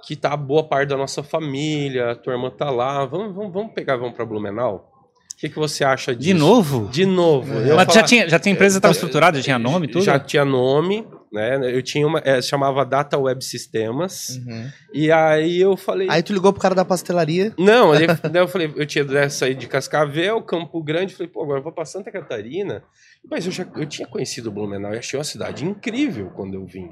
[0.07, 3.73] que tá boa parte da nossa família, a tua irmã tá lá, vamos, vamos, vamos
[3.73, 4.91] pegar, vamos para Blumenau?
[5.35, 6.29] O que, que você acha disso?
[6.29, 6.88] De novo?
[6.91, 7.53] De novo.
[7.61, 7.71] É.
[7.71, 10.05] Eu Mas falar- já tinha, já tinha empresa estava estruturada, já tinha nome, tudo?
[10.05, 11.58] já tinha nome, né?
[11.76, 14.37] Eu tinha uma, é, chamava Data Web Sistemas.
[14.47, 14.71] Uhum.
[14.95, 17.52] E aí eu falei, Aí tu ligou pro cara da pastelaria.
[17.58, 21.43] não, aí, daí eu falei, eu tinha né, saído de Cascavel, Campo Grande, falei, pô,
[21.43, 22.82] agora eu vou para Santa Catarina.
[23.28, 26.89] Mas eu já eu tinha conhecido Blumenau e achei uma cidade incrível quando eu vim.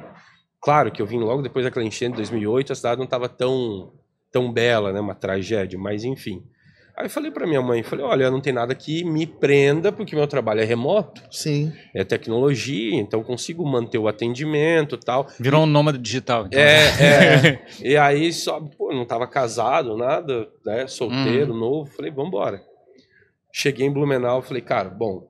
[0.61, 3.93] Claro que eu vim logo depois daquela enchente de 2008, a cidade não estava tão
[4.31, 6.43] tão bela, né, uma tragédia, mas enfim.
[7.03, 10.15] Aí eu falei para minha mãe, falei, olha, não tem nada que me prenda, porque
[10.15, 11.73] meu trabalho é remoto, Sim.
[11.93, 15.27] é tecnologia, então consigo manter o atendimento e tal.
[15.37, 16.47] Virou um nômade digital.
[16.47, 16.61] então.
[16.61, 17.67] É, é.
[17.83, 20.87] e aí só, pô, não tava casado, nada, né?
[20.87, 21.91] Solteiro, novo.
[21.91, 22.63] Falei, vambora.
[23.53, 25.29] Cheguei em Blumenau, falei, cara, bom,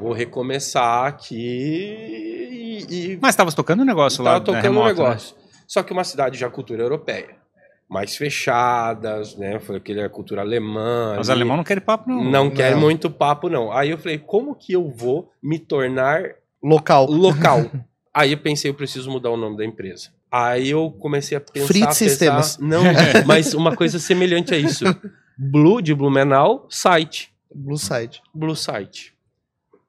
[0.00, 3.12] vou recomeçar aqui e.
[3.12, 5.08] e Mas estavas tocando um negócio lá, tava tocando né, um remoto, né?
[5.08, 5.36] negócio.
[5.68, 7.41] Só que uma cidade já cultura europeia.
[7.92, 9.58] Mais fechadas, né?
[9.60, 11.18] Foi aquele cultura alemã.
[11.20, 11.40] Os ali.
[11.40, 12.24] alemães não querem papo, não.
[12.24, 12.80] não quer Não.
[12.80, 13.70] muito papo, não.
[13.70, 16.22] Aí eu falei, como que eu vou me tornar
[16.62, 17.06] Local.
[17.10, 17.70] local.
[18.14, 20.10] Aí eu pensei, eu preciso mudar o nome da empresa.
[20.30, 21.66] Aí eu comecei a pensar...
[21.66, 22.58] Fritz pesar- Sistemas.
[22.58, 22.82] Não,
[23.26, 24.84] mas uma coisa semelhante a isso.
[25.36, 27.30] Blue de Blumenau, site.
[27.54, 28.22] Blue Side.
[28.34, 29.11] Blue Site.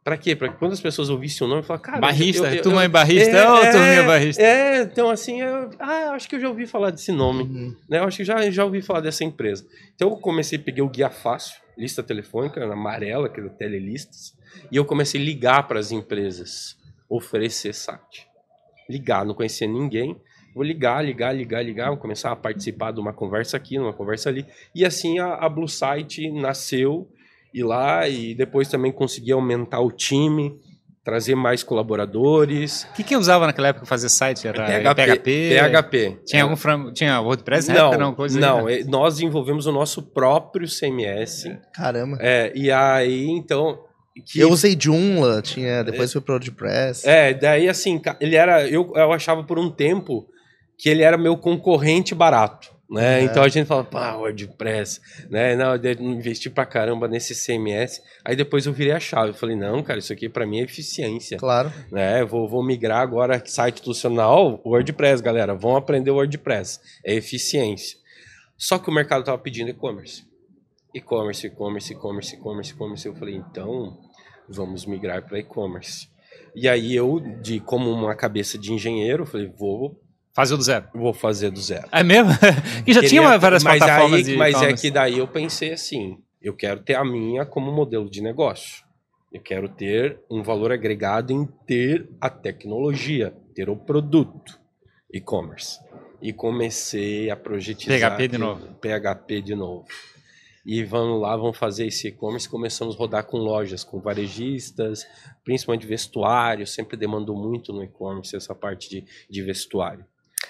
[0.04, 0.36] Pra quê?
[0.36, 2.00] Pra que quando as pessoas ouvissem o nome, falar, cara...
[2.00, 3.32] Barrista, eu- eu- turma eu- barrista.
[3.32, 3.36] É,
[3.68, 4.42] é, turminha barrista.
[4.44, 7.44] É, então assim, eu, ah, acho que eu já ouvi falar desse nome.
[7.44, 7.76] Uhum.
[7.88, 8.00] Né?
[8.00, 9.66] Eu acho que já, já ouvi falar dessa empresa.
[9.96, 14.36] Então eu comecei, peguei o guia fácil, lista telefônica, amarela, que é telelistas,
[14.70, 16.76] e eu comecei a ligar para as empresas,
[17.10, 18.28] oferecer site.
[18.90, 20.20] Ligar, não conhecia ninguém.
[20.54, 24.30] Vou ligar, ligar, ligar, ligar, vou começar a participar de uma conversa aqui, numa conversa
[24.30, 24.46] ali.
[24.76, 27.08] E assim a, a Blue Site nasceu,
[27.54, 30.54] e lá, e depois também consegui aumentar o time,
[31.04, 32.88] trazer mais colaboradores.
[32.92, 34.48] O que, que eu usava naquela época fazer site?
[34.48, 35.60] Era PHP.
[35.60, 36.20] PHP.
[36.26, 36.94] Tinha algum fram...
[36.94, 37.98] Tinha WordPress Não, época?
[37.98, 38.80] Não, coisa aí, não né?
[38.80, 41.44] é- nós desenvolvemos o nosso próprio CMS.
[41.74, 42.18] Caramba.
[42.22, 43.80] É, e aí, então.
[44.26, 47.08] Que, Eu usei Joomla, tinha, depois fui pro WordPress.
[47.08, 48.68] É, daí assim, ele era.
[48.68, 50.28] Eu, eu achava por um tempo
[50.78, 52.73] que ele era meu concorrente barato.
[52.90, 53.22] Né?
[53.22, 53.24] É.
[53.24, 55.56] Então a gente fala, pá, WordPress, né?
[55.56, 58.02] Não, eu investi pra caramba nesse CMS.
[58.24, 59.30] Aí depois eu virei a chave.
[59.30, 61.38] Eu falei, não, cara, isso aqui pra mim é eficiência.
[61.38, 61.72] Claro.
[61.92, 62.22] né?
[62.22, 65.56] Eu Vou, vou migrar agora site institucional, WordPress, galera.
[65.56, 66.80] Vão aprender WordPress.
[67.06, 67.98] É eficiência.
[68.58, 70.26] Só que o mercado estava pedindo e-commerce.
[70.94, 73.08] E-commerce, e-commerce, e-commerce, e-commerce, e-commerce.
[73.08, 73.98] Eu falei, então
[74.48, 76.08] vamos migrar para e-commerce.
[76.56, 80.00] E aí eu, de como uma cabeça de engenheiro, falei, vou
[80.34, 80.88] Fazer do zero.
[80.94, 81.88] Vou fazer do zero.
[81.92, 82.32] É mesmo?
[82.84, 85.72] que já Queria- tinha várias mas plataformas aí, de Mas é que daí eu pensei
[85.74, 88.84] assim, eu quero ter a minha como modelo de negócio.
[89.32, 94.60] Eu quero ter um valor agregado em ter a tecnologia, ter o produto
[95.12, 95.80] e-commerce.
[96.22, 98.16] E comecei a projetizar...
[98.16, 98.68] PHP de novo.
[98.76, 99.86] PHP de novo.
[100.66, 102.48] E vamos lá, vamos fazer esse e-commerce.
[102.48, 105.06] Começamos a rodar com lojas, com varejistas,
[105.44, 106.66] principalmente vestuário.
[106.66, 110.06] Sempre demandou muito no e-commerce essa parte de, de vestuário.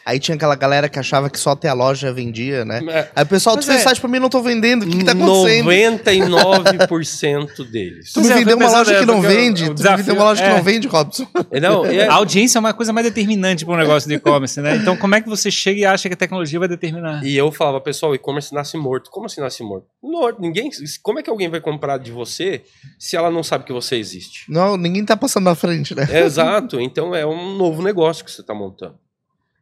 [0.05, 2.81] Aí tinha aquela galera que achava que só ter a loja vendia, né?
[2.89, 4.83] É, Aí o pessoal, tu fez é- site pra mim, não tô vendendo.
[4.83, 5.69] O que, que tá acontecendo?
[5.69, 8.11] 99% deles.
[8.13, 9.73] Tu me é, vendeu uma loja que é, não o- vende.
[9.73, 10.53] Tu me vendeu uma loja que é.
[10.55, 11.27] não vende, Robson.
[11.61, 14.75] Não, é, A audiência é uma coisa mais determinante para um negócio de e-commerce, né?
[14.75, 17.23] Então, como é que você chega e acha que a tecnologia vai determinar?
[17.23, 19.09] E eu falava, pessoal, o e-commerce nasce morto.
[19.09, 19.85] Como assim nasce morto?
[20.01, 20.41] Morto.
[20.41, 20.69] Ninguém,
[21.01, 22.61] como é que alguém vai comprar de você
[22.99, 24.45] se ela não sabe que você existe?
[24.49, 26.07] Não, ninguém tá passando na frente, né?
[26.11, 26.79] É, exato.
[26.79, 28.95] Então é um novo negócio que você está montando.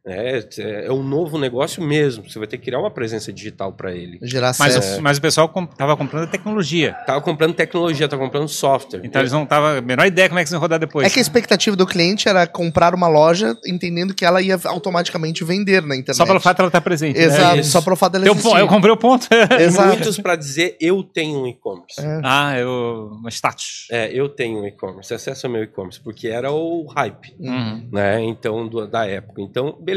[0.04, 0.44] É,
[0.86, 2.28] é um novo negócio mesmo.
[2.28, 4.18] Você vai ter que criar uma presença digital para ele.
[4.22, 6.92] Gerar Mas, mas o pessoal com, tava comprando a tecnologia.
[7.06, 9.00] Tava comprando tecnologia, tava comprando software.
[9.04, 11.06] Então eles não estavam a menor ideia como é que eles iam rodar depois.
[11.06, 15.44] É que a expectativa do cliente era comprar uma loja entendendo que ela ia automaticamente
[15.44, 16.16] vender na internet.
[16.16, 17.16] Só pelo fato de ela estar presente.
[17.18, 17.24] né?
[17.24, 17.70] Exato, isso.
[17.70, 18.42] só pelo fato dela existir.
[18.42, 19.28] ponto, eu comprei o ponto.
[19.60, 19.88] Exato.
[19.88, 22.00] muitos para dizer eu tenho um e-commerce.
[22.00, 22.20] É.
[22.24, 23.10] ah, eu.
[23.20, 23.86] Uma status.
[23.90, 27.34] É, eu tenho um e-commerce, acesso ao meu e-commerce, porque era o hype.
[27.38, 27.88] Uhum.
[27.92, 28.20] né?
[28.24, 29.40] Então, do- da época.
[29.40, 29.91] Então, beleza.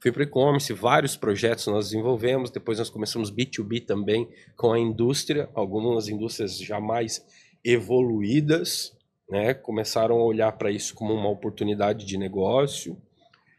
[0.00, 5.48] Fui para e-commerce, vários projetos nós desenvolvemos, depois nós começamos B2B também com a indústria,
[5.54, 7.24] algumas indústrias já mais
[7.64, 8.92] evoluídas,
[9.30, 9.54] né?
[9.54, 12.96] Começaram a olhar para isso como uma oportunidade de negócio.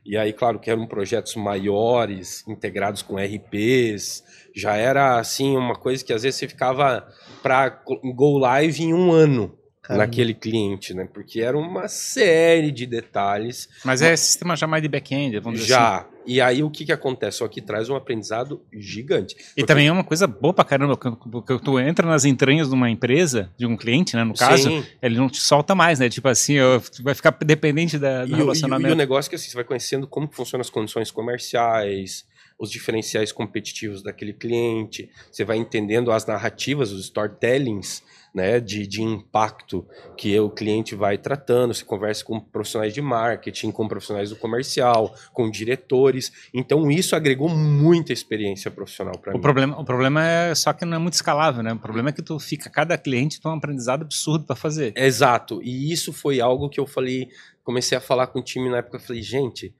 [0.05, 6.03] E aí, claro, que eram projetos maiores, integrados com RPs, já era assim uma coisa
[6.03, 7.07] que às vezes você ficava
[7.41, 7.69] para
[8.13, 10.05] go live em um ano Caramba.
[10.05, 11.05] naquele cliente, né?
[11.13, 15.73] Porque era uma série de detalhes Mas é sistema já mais de back-end, vamos dizer
[15.75, 15.83] assim.
[15.83, 16.07] já.
[16.25, 17.39] E aí o que que acontece?
[17.39, 19.35] Só que traz um aprendizado gigante.
[19.35, 22.73] E Porque- também é uma coisa boa pra caramba, porque tu entra nas entranhas de
[22.73, 24.85] uma empresa, de um cliente, né, no caso, Sim.
[25.01, 26.07] ele não te solta mais, né?
[26.07, 26.55] Tipo assim,
[27.01, 28.89] vai ficar dependente da, E, do o- e o- relacionamento.
[28.89, 32.25] e o negócio é que assim, você vai conhecendo como funcionam as condições comerciais,
[32.57, 38.01] os diferenciais competitivos daquele cliente, você vai entendendo as narrativas, os storytellings,
[38.33, 39.85] né, de, de impacto
[40.17, 45.13] que o cliente vai tratando, você conversa com profissionais de marketing, com profissionais do comercial,
[45.31, 49.41] com diretores, então isso agregou muita experiência profissional para O mim.
[49.41, 51.73] problema, o problema é só que não é muito escalável, né?
[51.73, 54.93] O problema é que tu fica, cada cliente tem um aprendizado absurdo pra fazer.
[54.95, 55.61] Exato.
[55.61, 57.27] E isso foi algo que eu falei,
[57.63, 59.73] comecei a falar com o time na época, falei, gente,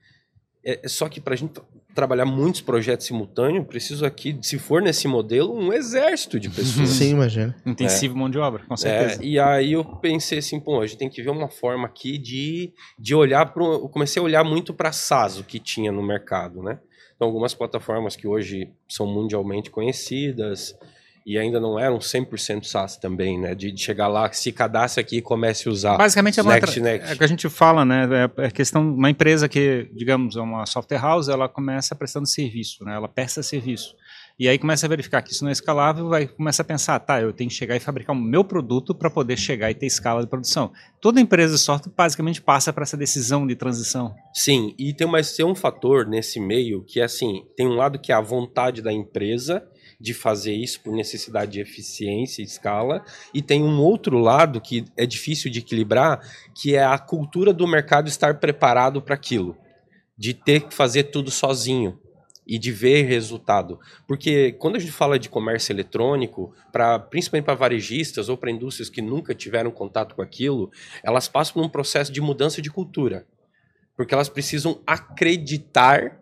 [0.64, 1.60] é, é só que para a gente
[1.94, 6.88] trabalhar muitos projetos simultâneos, preciso aqui, se for nesse modelo, um exército de pessoas.
[6.88, 7.54] Sim, imagina.
[7.64, 9.22] Intensivo mão de obra, com certeza.
[9.22, 12.18] É, e aí eu pensei assim, pô, a gente tem que ver uma forma aqui
[12.18, 16.02] de, de olhar para Eu comecei a olhar muito para SaaS, o que tinha no
[16.02, 16.80] mercado, né?
[17.14, 20.76] Então, algumas plataformas que hoje são mundialmente conhecidas
[21.26, 23.54] e ainda não eram 100% SaaS também, né?
[23.54, 25.96] De, de chegar lá, se cadastre aqui e comece a usar.
[25.96, 27.12] Basicamente é uma Next, tra- next.
[27.12, 28.08] é que a gente fala, né?
[28.38, 32.84] É a questão, uma empresa que, digamos, é uma software house, ela começa prestando serviço,
[32.84, 32.94] né?
[32.94, 33.94] Ela presta serviço.
[34.38, 37.20] E aí começa a verificar que isso não é escalável, vai começa a pensar, tá,
[37.20, 40.20] eu tenho que chegar e fabricar o meu produto para poder chegar e ter escala
[40.22, 40.72] de produção.
[41.00, 44.12] Toda empresa de software basicamente passa para essa decisão de transição.
[44.34, 47.96] Sim, e tem, mas tem um fator nesse meio que é assim, tem um lado
[47.96, 49.62] que é a vontade da empresa
[50.04, 54.84] de fazer isso por necessidade de eficiência e escala, e tem um outro lado que
[54.96, 56.20] é difícil de equilibrar,
[56.54, 59.56] que é a cultura do mercado estar preparado para aquilo,
[60.18, 61.98] de ter que fazer tudo sozinho
[62.46, 63.80] e de ver resultado.
[64.06, 68.90] Porque quando a gente fala de comércio eletrônico, para principalmente para varejistas ou para indústrias
[68.90, 70.70] que nunca tiveram contato com aquilo,
[71.02, 73.26] elas passam por um processo de mudança de cultura
[73.96, 76.20] porque elas precisam acreditar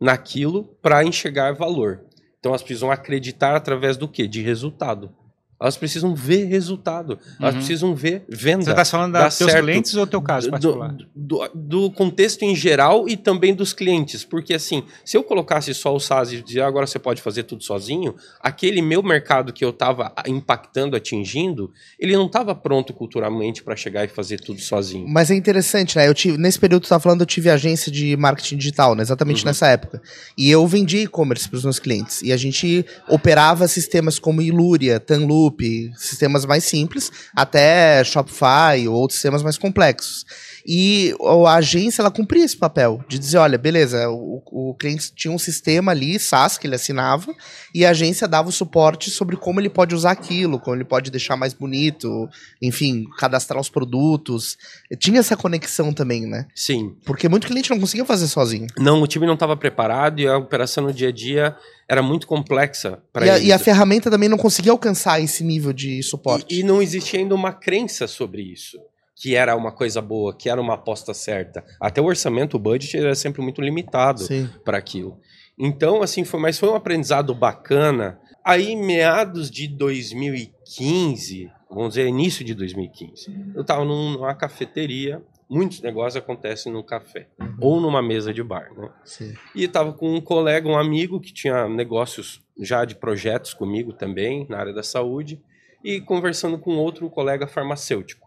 [0.00, 2.04] naquilo para enxergar valor.
[2.42, 4.26] Então elas precisam acreditar através do quê?
[4.26, 5.14] De resultado.
[5.62, 7.18] Elas precisam ver resultado.
[7.40, 7.60] Elas Uhum.
[7.60, 8.64] precisam ver venda.
[8.64, 9.64] Você está falando dos certo.
[9.64, 10.92] clientes ou teu caso particular?
[10.92, 14.24] do, do, do contexto em geral e também dos clientes.
[14.24, 17.44] Porque, assim, se eu colocasse só o SaaS e dizer "Ah, agora você pode fazer
[17.44, 23.62] tudo sozinho, aquele meu mercado que eu estava impactando, atingindo, ele não estava pronto culturalmente
[23.62, 25.06] para chegar e fazer tudo sozinho.
[25.08, 26.08] Mas é interessante, né?
[26.08, 29.02] Eu tive, nesse período que tu tá falando, eu tive agência de marketing digital, né?
[29.02, 29.46] Exatamente Uhum.
[29.46, 30.02] nessa época.
[30.36, 32.20] E eu vendia e-commerce para os meus clientes.
[32.22, 35.51] E a gente operava sistemas como Iluria, Tanloop,
[35.96, 40.24] sistemas mais simples, até Shopify ou outros sistemas mais complexos.
[40.66, 45.12] E o- a agência, ela cumpria esse papel de dizer, olha, beleza, o, o cliente
[45.14, 47.34] tinha um sistema ali, SaaS, que ele assinava,
[47.74, 51.10] e a agência dava o suporte sobre como ele pode usar aquilo, como ele pode
[51.10, 52.28] deixar mais bonito,
[52.60, 54.56] enfim, cadastrar os produtos.
[54.98, 56.46] Tinha essa conexão também, né?
[56.54, 56.94] Sim.
[57.04, 58.66] Porque muito cliente não conseguia fazer sozinho.
[58.78, 61.56] Não, o time não estava preparado e a operação no dia a dia
[61.88, 63.48] era muito complexa para E a, eles.
[63.48, 66.46] e a ferramenta também não conseguia alcançar esse nível de suporte.
[66.54, 68.78] E, e não existia ainda uma crença sobre isso.
[69.22, 71.64] Que era uma coisa boa, que era uma aposta certa.
[71.80, 74.24] Até o orçamento, o budget era sempre muito limitado
[74.64, 75.20] para aquilo.
[75.56, 78.18] Então, assim, foi, mas foi um aprendizado bacana.
[78.44, 85.22] Aí, meados de 2015, vamos dizer, início de 2015, eu estava numa cafeteria.
[85.48, 87.28] Muitos negócios acontecem no café
[87.60, 88.90] ou numa mesa de bar, né?
[89.04, 89.34] Sim.
[89.54, 94.46] E estava com um colega, um amigo que tinha negócios já de projetos comigo também
[94.48, 95.40] na área da saúde
[95.84, 98.21] e conversando com outro colega farmacêutico.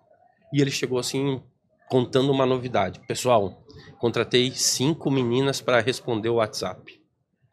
[0.55, 1.43] E ele chegou assim
[1.89, 3.01] contando uma novidade.
[3.05, 3.61] Pessoal,
[3.99, 6.97] contratei cinco meninas para responder o WhatsApp.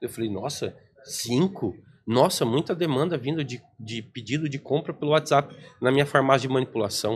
[0.00, 1.74] Eu falei, nossa, cinco?
[2.06, 6.54] Nossa, muita demanda vindo de, de pedido de compra pelo WhatsApp na minha farmácia de
[6.54, 7.14] manipulação.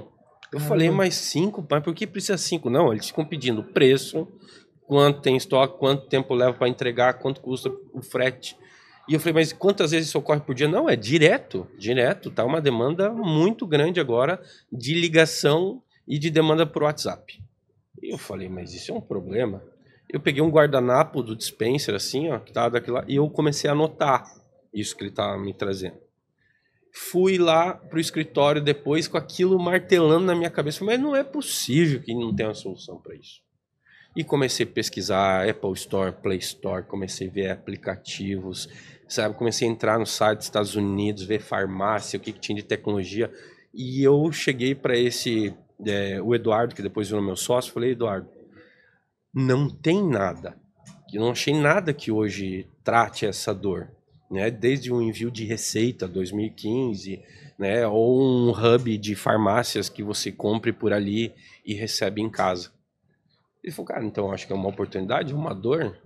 [0.51, 0.68] Eu Caramba.
[0.68, 1.64] falei, mas cinco?
[1.70, 2.68] Mas por que precisa cinco?
[2.68, 4.27] Não, eles ficam pedindo preço,
[4.88, 8.57] quanto tem estoque, quanto tempo leva para entregar, quanto custa o frete.
[9.09, 10.66] E eu falei, mas quantas vezes isso ocorre por dia?
[10.66, 12.31] Não, é direto, direto.
[12.31, 14.40] Tá uma demanda muito grande agora
[14.73, 17.40] de ligação e de demanda por WhatsApp.
[18.03, 19.62] E eu falei, mas isso é um problema.
[20.09, 23.69] Eu peguei um guardanapo do dispenser, assim, ó, que tava daquilo lá, e eu comecei
[23.69, 24.25] a anotar
[24.73, 25.99] isso que ele tava me trazendo.
[26.92, 30.83] Fui lá pro escritório depois com aquilo martelando na minha cabeça.
[30.85, 33.42] Mas não é possível que não tenha uma solução para isso.
[34.16, 38.66] E comecei a pesquisar Apple Store, Play Store, comecei a ver aplicativos,
[39.09, 39.35] sabe?
[39.35, 42.62] Comecei a entrar no site dos Estados Unidos, ver farmácia, o que, que tinha de
[42.62, 43.31] tecnologia.
[43.73, 48.29] E eu cheguei para esse, é, o Eduardo, que depois virou meu sócio, falei, Eduardo,
[49.35, 50.57] não tem nada.
[51.12, 53.90] Eu não achei nada que hoje trate essa dor.
[54.31, 54.51] Né?
[54.51, 57.23] Desde o envio de receita 2015,
[57.59, 57.87] né?
[57.87, 61.33] ou um hub de farmácias que você compre por ali
[61.64, 62.71] e recebe em casa.
[63.62, 65.97] Ele falou, cara, então acho que é uma oportunidade, uma dor.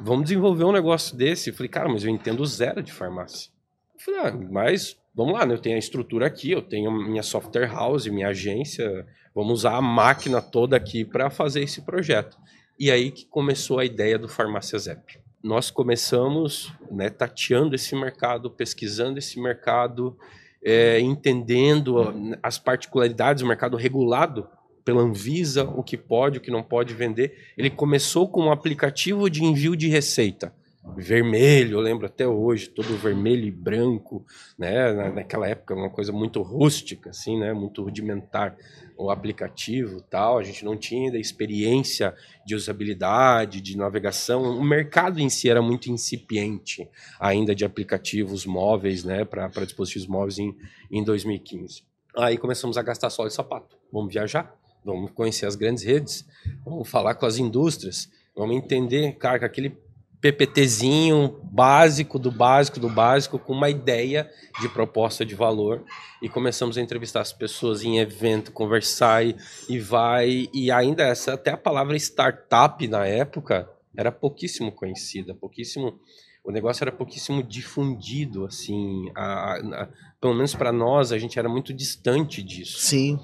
[0.00, 1.50] Vamos desenvolver um negócio desse.
[1.50, 3.50] Eu falei, cara, mas eu entendo zero de farmácia.
[3.94, 5.54] Eu falei, ah, mas vamos lá, né?
[5.54, 9.06] Eu tenho a estrutura aqui, eu tenho minha software house, minha agência.
[9.34, 12.38] Vamos usar a máquina toda aqui para fazer esse projeto.
[12.78, 15.18] E aí que começou a ideia do Farmácia Zep.
[15.42, 20.16] Nós começamos né, tateando esse mercado, pesquisando esse mercado,
[20.62, 24.48] é, entendendo as particularidades do mercado regulado
[24.88, 27.36] pela Anvisa, o que pode, o que não pode vender.
[27.58, 30.50] Ele começou com um aplicativo de envio de receita.
[30.96, 34.24] Vermelho, eu lembro até hoje, todo vermelho e branco,
[34.58, 34.90] né?
[34.94, 37.52] Na- Naquela época, uma coisa muito rústica, assim, né?
[37.52, 38.56] Muito rudimentar
[38.96, 40.38] o aplicativo tal.
[40.38, 42.14] A gente não tinha ainda experiência
[42.46, 44.42] de usabilidade, de navegação.
[44.58, 46.88] O mercado em si era muito incipiente
[47.20, 49.22] ainda de aplicativos móveis, né?
[49.26, 50.56] Para dispositivos móveis em,
[50.90, 51.82] em 2015.
[52.16, 53.76] Aí começamos a gastar só de sapato.
[53.92, 54.56] Vamos viajar,
[54.94, 56.26] vamos conhecer as grandes redes,
[56.64, 59.76] vamos falar com as indústrias, vamos entender, cara, que aquele
[60.20, 65.84] PPTzinho básico do básico do básico com uma ideia de proposta de valor
[66.22, 69.36] e começamos a entrevistar as pessoas em evento, conversar e,
[69.68, 75.98] e vai e ainda essa até a palavra startup na época era pouquíssimo conhecida, pouquíssimo
[76.44, 79.88] o negócio era pouquíssimo difundido assim, a- a-
[80.20, 82.78] pelo menos para nós a gente era muito distante disso.
[82.80, 83.18] Sim.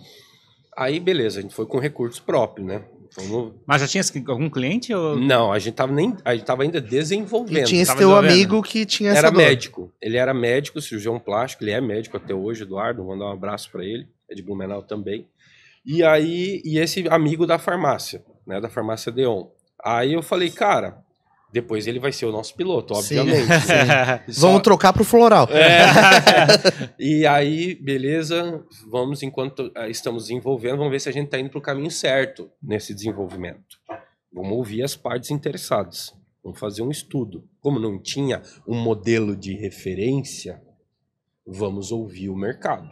[0.76, 2.84] Aí beleza, a gente foi com recursos próprios, né?
[3.16, 4.92] Vamos Mas já tinha algum cliente?
[4.92, 5.16] Ou...
[5.16, 7.58] não, a gente tava nem, a gente tava ainda desenvolvendo.
[7.58, 9.38] E tinha esse teu amigo que tinha essa era dor.
[9.38, 9.92] médico.
[10.02, 13.70] Ele era médico, cirurgião plástico, ele é médico até hoje, Eduardo, vou mandar um abraço
[13.70, 15.28] para ele, é de Blumenau também.
[15.86, 19.46] E aí, e esse amigo da farmácia, né, da farmácia Deon.
[19.84, 20.98] Aí eu falei, cara,
[21.54, 23.46] depois ele vai ser o nosso piloto, Sim, obviamente.
[24.28, 25.48] Só- Vamos trocar pro floral.
[25.52, 25.86] é.
[26.98, 31.50] e aí, beleza, vamos enquanto eh, estamos desenvolvendo, vamos ver se a gente está indo
[31.50, 33.78] para o caminho certo nesse desenvolvimento.
[34.32, 36.12] Vamos ouvir as partes interessadas.
[36.42, 37.44] Vamos fazer um estudo.
[37.60, 40.60] Como não tinha um modelo de referência,
[41.46, 42.90] vamos ouvir o mercado.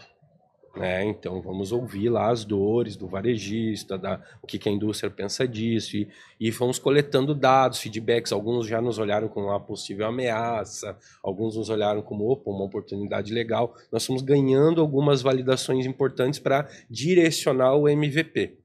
[0.75, 1.05] Né?
[1.05, 5.47] Então vamos ouvir lá as dores do varejista, da, o que, que a indústria pensa
[5.47, 6.09] disso, e,
[6.41, 8.33] e fomos coletando dados, feedbacks.
[8.33, 13.35] Alguns já nos olharam como uma possível ameaça, alguns nos olharam como opa, uma oportunidade
[13.35, 13.75] legal.
[13.91, 18.59] Nós fomos ganhando algumas validações importantes para direcionar o MVP.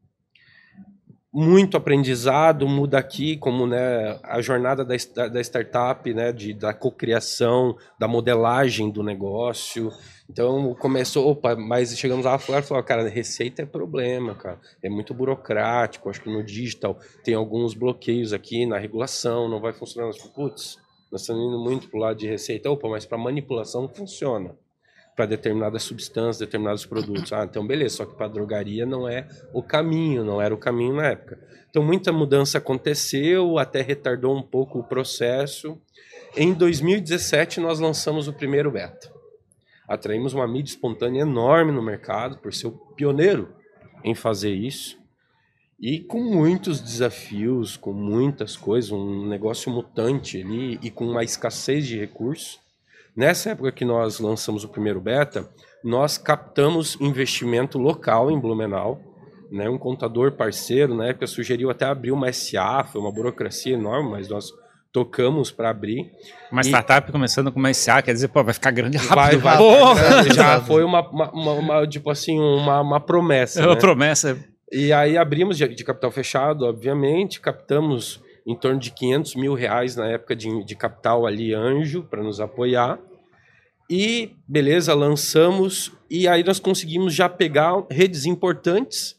[1.34, 4.96] muito aprendizado, muda aqui, como né, a jornada da,
[5.28, 9.91] da startup, né, de, da cocriação, da modelagem do negócio.
[10.30, 14.60] Então começou, opa, mas chegamos lá fora e falou, cara, receita é problema, cara.
[14.84, 19.72] É muito burocrático, acho que no digital tem alguns bloqueios aqui na regulação, não vai
[19.72, 20.12] funcionar.
[20.36, 20.78] Putz,
[21.12, 22.70] nós estamos indo muito para o lado de receita.
[22.70, 24.56] Opa, mas para manipulação funciona
[25.18, 27.34] para determinadas substâncias, determinados produtos.
[27.34, 30.94] Ah, então beleza, só que para drogaria não é o caminho, não era o caminho
[30.96, 31.40] na época.
[31.70, 35.76] Então muita mudança aconteceu, até retardou um pouco o processo.
[36.36, 39.16] Em 2017 nós lançamos o primeiro beta.
[39.88, 43.50] Atraímos uma mídia espontânea enorme no mercado por ser o pioneiro
[44.04, 44.97] em fazer isso.
[45.80, 51.86] E com muitos desafios, com muitas coisas, um negócio mutante ali e com uma escassez
[51.86, 52.60] de recursos.
[53.15, 55.50] Nessa época que nós lançamos o primeiro beta,
[55.84, 59.02] nós captamos investimento local em Blumenau,
[59.52, 64.10] né, um contador parceiro, na época sugeriu até abrir uma SA, foi uma burocracia enorme,
[64.10, 64.52] mas nós
[64.97, 66.12] tocamos para abrir.
[66.51, 66.65] Uma e...
[66.65, 69.39] startup começando com uma SA, quer dizer, pô, vai ficar grande rápido.
[69.41, 73.62] Vai, vai, já foi uma, uma, uma, uma, tipo assim, uma, uma promessa.
[73.62, 73.79] É uma né?
[73.79, 74.36] promessa.
[74.71, 79.95] E aí abrimos de, de, capital fechado, obviamente, captamos em torno de 500 mil reais
[79.95, 82.97] na época de, de capital ali anjo para nos apoiar.
[83.88, 89.15] E beleza, lançamos e aí nós conseguimos já pegar redes importantes,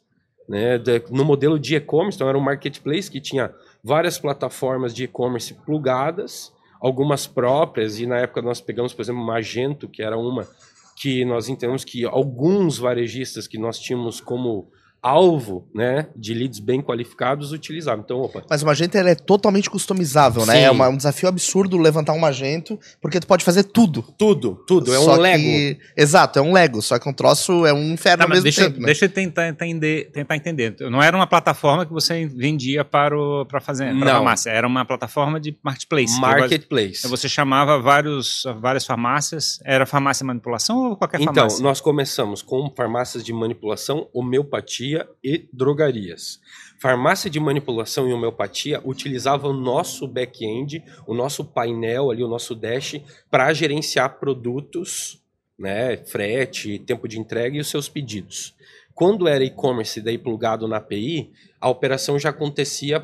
[0.48, 2.16] né, de, no modelo de e-commerce.
[2.16, 3.54] Então era um marketplace que tinha
[3.88, 9.88] várias plataformas de e-commerce plugadas, algumas próprias e na época nós pegamos, por exemplo, Magento,
[9.88, 10.46] que era uma
[10.94, 14.70] que nós entendemos que alguns varejistas que nós tínhamos como
[15.02, 18.02] alvo, né, de leads bem qualificados utilizavam.
[18.04, 18.44] Então, opa.
[18.48, 20.62] Mas o Magento ele é totalmente customizável, né?
[20.62, 24.02] É uma, um desafio absurdo levantar um Magento, porque tu pode fazer tudo.
[24.18, 24.92] Tudo, tudo.
[24.92, 25.42] É só um Lego.
[25.42, 25.78] Que...
[25.96, 28.80] Exato, é um Lego, só que um troço é um inferno ao mesmo deixa, tempo.
[28.80, 28.86] Né?
[28.86, 30.76] Deixa eu tentar, entender, tentar entender.
[30.90, 34.84] Não era uma plataforma que você vendia para, o, para fazer para farmácia, era uma
[34.84, 36.20] plataforma de marketplace.
[36.20, 37.02] Marketplace.
[37.02, 41.56] Você, você chamava vários, várias farmácias, era farmácia manipulação ou qualquer então, farmácia?
[41.56, 44.87] Então, nós começamos com farmácias de manipulação, homeopatia,
[45.22, 46.40] e drogarias.
[46.78, 52.54] Farmácia de manipulação e homeopatia utilizava o nosso back-end, o nosso painel ali, o nosso
[52.54, 55.20] dash, para gerenciar produtos,
[55.58, 58.54] né, frete, tempo de entrega e os seus pedidos.
[58.94, 63.00] Quando era e-commerce daí plugado na API, a operação já acontecia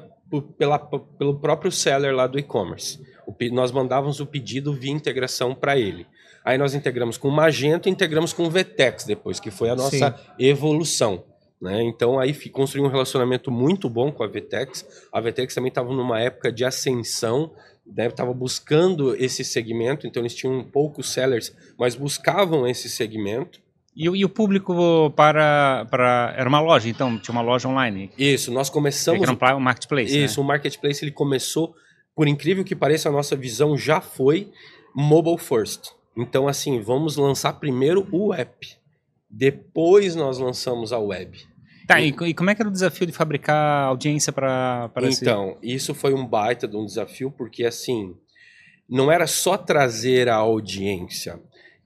[0.59, 3.01] pela, pelo próprio seller lá do e-commerce.
[3.53, 6.07] Nós mandávamos o pedido via integração para ele.
[6.45, 9.77] Aí nós integramos com o Magento e integramos com o Vtex depois, que foi a
[9.77, 10.15] nossa Sim.
[10.39, 11.25] evolução.
[11.61, 11.83] Né?
[11.83, 15.07] Então aí construí um relacionamento muito bom com a Vtex.
[15.13, 17.53] A Vtex também estava numa época de ascensão,
[17.87, 18.37] estava né?
[18.37, 23.63] buscando esse segmento, então eles tinham poucos sellers, mas buscavam esse segmento.
[23.97, 26.35] E, e, o público para, para.
[26.37, 27.17] Era uma loja, então?
[27.17, 28.11] Tinha uma loja online?
[28.19, 29.23] Isso, nós começamos.
[29.23, 30.25] Era um marketplace.
[30.25, 30.45] Isso, né?
[30.45, 31.77] o marketplace ele começou,
[32.15, 34.51] por incrível que pareça, a nossa visão já foi
[34.93, 35.93] mobile first.
[36.17, 38.77] Então, assim, vamos lançar primeiro o app.
[39.37, 41.37] Depois nós lançamos a web.
[41.87, 45.75] Tá, e, e, como é que era o desafio de fabricar audiência para Então, esse...
[45.75, 48.17] isso foi um baita de um desafio, porque assim,
[48.89, 51.41] não era só trazer a audiência,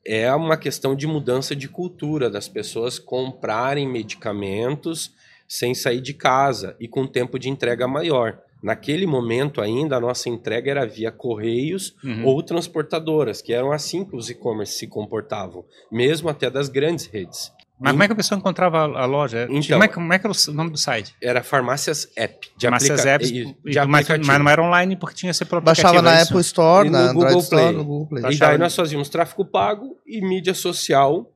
[0.07, 5.13] é uma questão de mudança de cultura, das pessoas comprarem medicamentos
[5.49, 8.39] sem sair de casa e com tempo de entrega maior.
[8.63, 12.27] Naquele momento ainda a nossa entrega era via correios uhum.
[12.27, 17.53] ou transportadoras, que eram assim que os e-commerce se comportavam, mesmo até das grandes redes.
[17.81, 19.47] Mas como é que a pessoa encontrava a loja?
[19.49, 21.15] Então, como, é, como é que era o nome do site?
[21.23, 22.49] Era Farmácias App.
[22.57, 23.15] De Farmácias aplica...
[23.15, 26.23] Apps, de, de mas, mas, não era online porque tinha esse próprio Baixava na é
[26.23, 27.65] Apple Store, na Google Android Play.
[27.67, 28.33] Store, no Google Play.
[28.33, 31.31] E daí nós fazíamos tráfego pago e mídia social,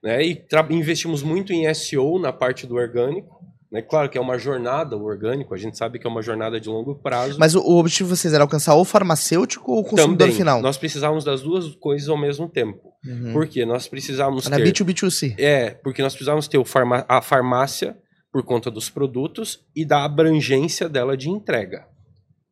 [0.00, 0.24] né?
[0.24, 3.39] E investimos muito em SEO na parte do orgânico.
[3.72, 6.60] É claro que é uma jornada o orgânico, a gente sabe que é uma jornada
[6.60, 7.38] de longo prazo.
[7.38, 10.60] Mas o, o objetivo de vocês era alcançar o farmacêutico ou o consumidor Também, final?
[10.60, 12.92] Nós precisávamos das duas coisas ao mesmo tempo.
[13.06, 13.32] Uhum.
[13.32, 13.64] Por quê?
[13.64, 14.72] Nós precisávamos Na ter...
[14.72, 15.36] B2B2C.
[15.38, 17.04] É, porque nós precisávamos ter o farma...
[17.08, 17.96] a farmácia
[18.32, 21.86] por conta dos produtos e da abrangência dela de entrega.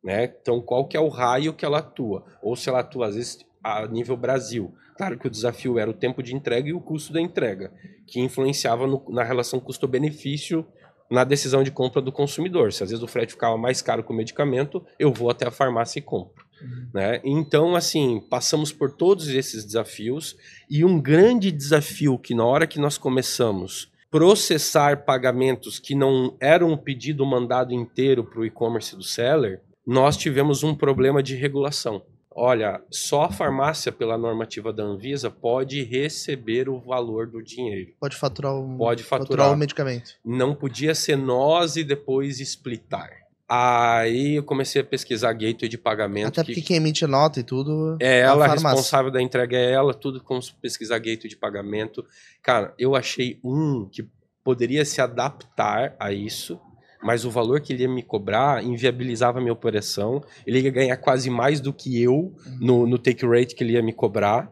[0.01, 0.33] Né?
[0.41, 2.23] Então, qual que é o raio que ela atua?
[2.41, 4.73] Ou se ela atua, às vezes, a nível Brasil.
[4.97, 7.71] Claro que o desafio era o tempo de entrega e o custo da entrega,
[8.07, 10.65] que influenciava no, na relação custo-benefício
[11.09, 12.71] na decisão de compra do consumidor.
[12.71, 15.51] Se às vezes o frete ficava mais caro com o medicamento, eu vou até a
[15.51, 16.45] farmácia e compro.
[16.61, 16.87] Uhum.
[16.93, 17.21] Né?
[17.23, 20.35] Então, assim, passamos por todos esses desafios
[20.69, 26.71] e um grande desafio que na hora que nós começamos processar pagamentos que não eram
[26.71, 32.01] um pedido mandado inteiro para o e-commerce do seller, nós tivemos um problema de regulação.
[32.39, 37.91] Olha, só a farmácia, pela normativa da Anvisa, pode receber o valor do dinheiro.
[37.99, 39.51] Pode faturar o, Pode faturar.
[39.51, 40.11] o medicamento.
[40.23, 43.09] Não podia ser nós e depois splitar.
[43.51, 46.27] Aí eu comecei a pesquisar gateway de pagamento.
[46.27, 47.97] Até que- porque quem emite nota e tudo.
[47.99, 52.05] é a ela, a responsável da entrega é ela, tudo com pesquisar gateway de pagamento.
[52.43, 54.07] Cara, eu achei um que
[54.43, 56.59] poderia se adaptar a isso,
[57.01, 60.21] mas o valor que ele ia me cobrar inviabilizava a minha operação.
[60.45, 63.81] Ele ia ganhar quase mais do que eu no, no take rate que ele ia
[63.83, 64.51] me cobrar.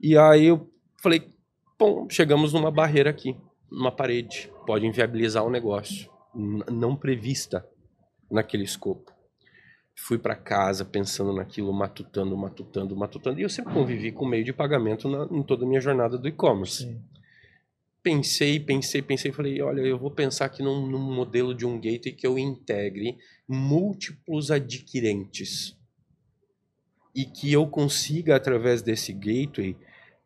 [0.00, 0.70] E aí eu
[1.02, 1.28] falei,
[1.78, 3.36] bom, chegamos numa barreira aqui,
[3.70, 4.50] numa parede.
[4.66, 6.08] Pode inviabilizar o negócio.
[6.34, 7.66] N- não prevista
[8.30, 9.10] naquele escopo.
[10.06, 13.38] Fui para casa pensando naquilo, matutando, matutando, matutando.
[13.38, 16.26] E eu sempre convivi com meio de pagamento na- em toda a minha jornada do
[16.28, 16.96] e-commerce.
[18.02, 22.12] Pensei, pensei, pensei, falei, olha, eu vou pensar aqui num, num modelo de um gateway
[22.12, 25.76] que eu integre múltiplos adquirentes
[27.14, 29.76] e que eu consiga, através desse gateway,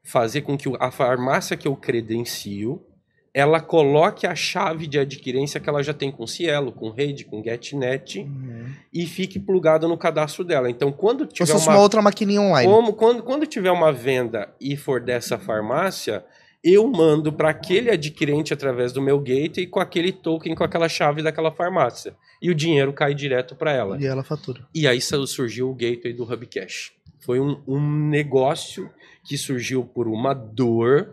[0.04, 2.84] fazer com que a farmácia que eu credencio,
[3.32, 7.42] ela coloque a chave de adquirência que ela já tem com Cielo, com Rede, com
[7.42, 8.72] GetNet Uhum.
[8.92, 10.70] e fique plugado no cadastro dela.
[10.70, 12.70] Então, quando tiver uma uma outra maquininha online.
[12.70, 16.24] como, quando, quando tiver uma venda e for dessa farmácia,
[16.64, 21.22] eu mando para aquele adquirente através do meu gateway com aquele token, com aquela chave
[21.22, 22.14] daquela farmácia.
[22.40, 23.98] E o dinheiro cai direto para ela.
[24.00, 24.66] E ela fatura.
[24.74, 26.92] E aí su- surgiu o gateway do Hubcash.
[27.20, 28.90] Foi um, um negócio
[29.24, 31.10] que surgiu por uma dor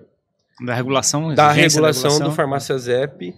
[0.59, 2.35] Da regulação, da exigência regulação, do regulação.
[2.35, 3.35] Farmácia Zep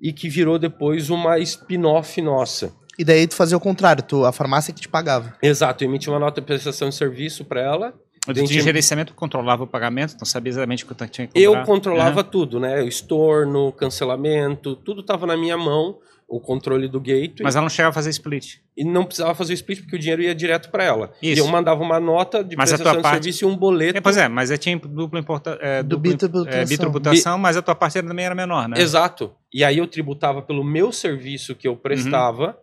[0.00, 2.72] e que virou depois uma spin-off nossa.
[2.98, 5.34] E daí tu fazia o contrário, tu, a farmácia que te pagava.
[5.42, 7.94] Exato, eu emiti uma nota de prestação de serviço para ela
[8.30, 11.66] O Dente- de gerenciamento controlava o pagamento, então sabia exatamente quanto tinha que Eu cobrar.
[11.66, 12.30] controlava Aham.
[12.30, 12.82] tudo, né?
[12.82, 17.42] O estorno, cancelamento, tudo estava na minha mão, o controle do gateway.
[17.42, 18.58] Mas ela não chegava a fazer split.
[18.76, 21.12] E não precisava fazer o split porque o dinheiro ia direto para ela.
[21.20, 21.40] Isso.
[21.42, 23.56] E eu mandava uma nota de Mas a prestação tua de parte- serviço e um
[23.56, 23.98] boleto.
[23.98, 26.60] É, pois é, mas é, tinha dupla importa, é, Do dupla, bitributação.
[26.60, 28.80] é, bitributação, mas a tua parte também era menor, né?
[28.80, 29.32] Exato.
[29.52, 32.54] E aí eu tributava pelo meu serviço que eu prestava, Uhum.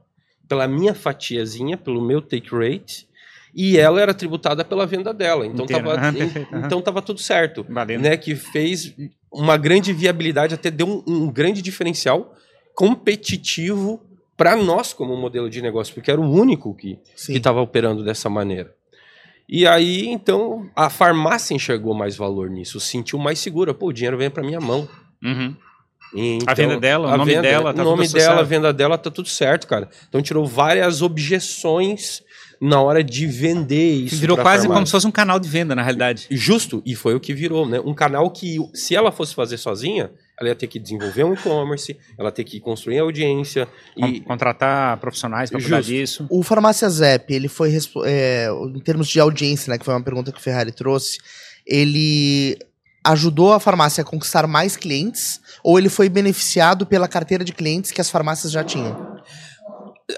[0.47, 3.06] pela minha fatiazinha, pelo meu take rate,
[3.59, 5.43] e ela era tributada pela venda dela.
[5.47, 5.83] Então Inteira.
[5.83, 6.65] tava, Aham, perfeito, aham.
[6.67, 7.65] então tava tudo certo.
[7.67, 8.01] Valendo.
[8.03, 8.93] né, que fez
[9.33, 12.35] uma grande viabilidade, até deu um, um grande diferencial
[12.75, 13.99] competitivo
[14.37, 16.99] para nós como modelo de negócio, porque era o único que
[17.29, 18.71] estava operando dessa maneira.
[19.49, 23.73] E aí, então, a farmácia enxergou mais valor nisso, sentiu mais segura.
[23.73, 24.87] Pô, o dinheiro vem para minha mão.
[25.23, 25.55] Uhum.
[26.13, 28.43] Então, A venda dela, o a nome venda, dela, o tá nome tudo dela, a
[28.43, 29.89] venda dela, tá tudo certo, cara.
[30.07, 32.21] Então tirou várias objeções
[32.59, 34.15] na hora de vender isso.
[34.17, 34.73] Virou quase farmácia.
[34.73, 36.27] como se fosse um canal de venda, na realidade.
[36.31, 37.79] Justo, e foi o que virou, né?
[37.79, 41.97] Um canal que, se ela fosse fazer sozinha, ela ia ter que desenvolver um e-commerce,
[42.17, 43.67] ela ia ter que construir audiência.
[43.99, 46.25] Com- E Contratar profissionais para cuidar disso.
[46.29, 50.31] O Farmácia Zep, ele foi, é, em termos de audiência, né, que foi uma pergunta
[50.31, 51.17] que o Ferrari trouxe,
[51.65, 52.57] ele
[53.03, 57.91] ajudou a farmácia a conquistar mais clientes ou ele foi beneficiado pela carteira de clientes
[57.91, 59.16] que as farmácias já tinham?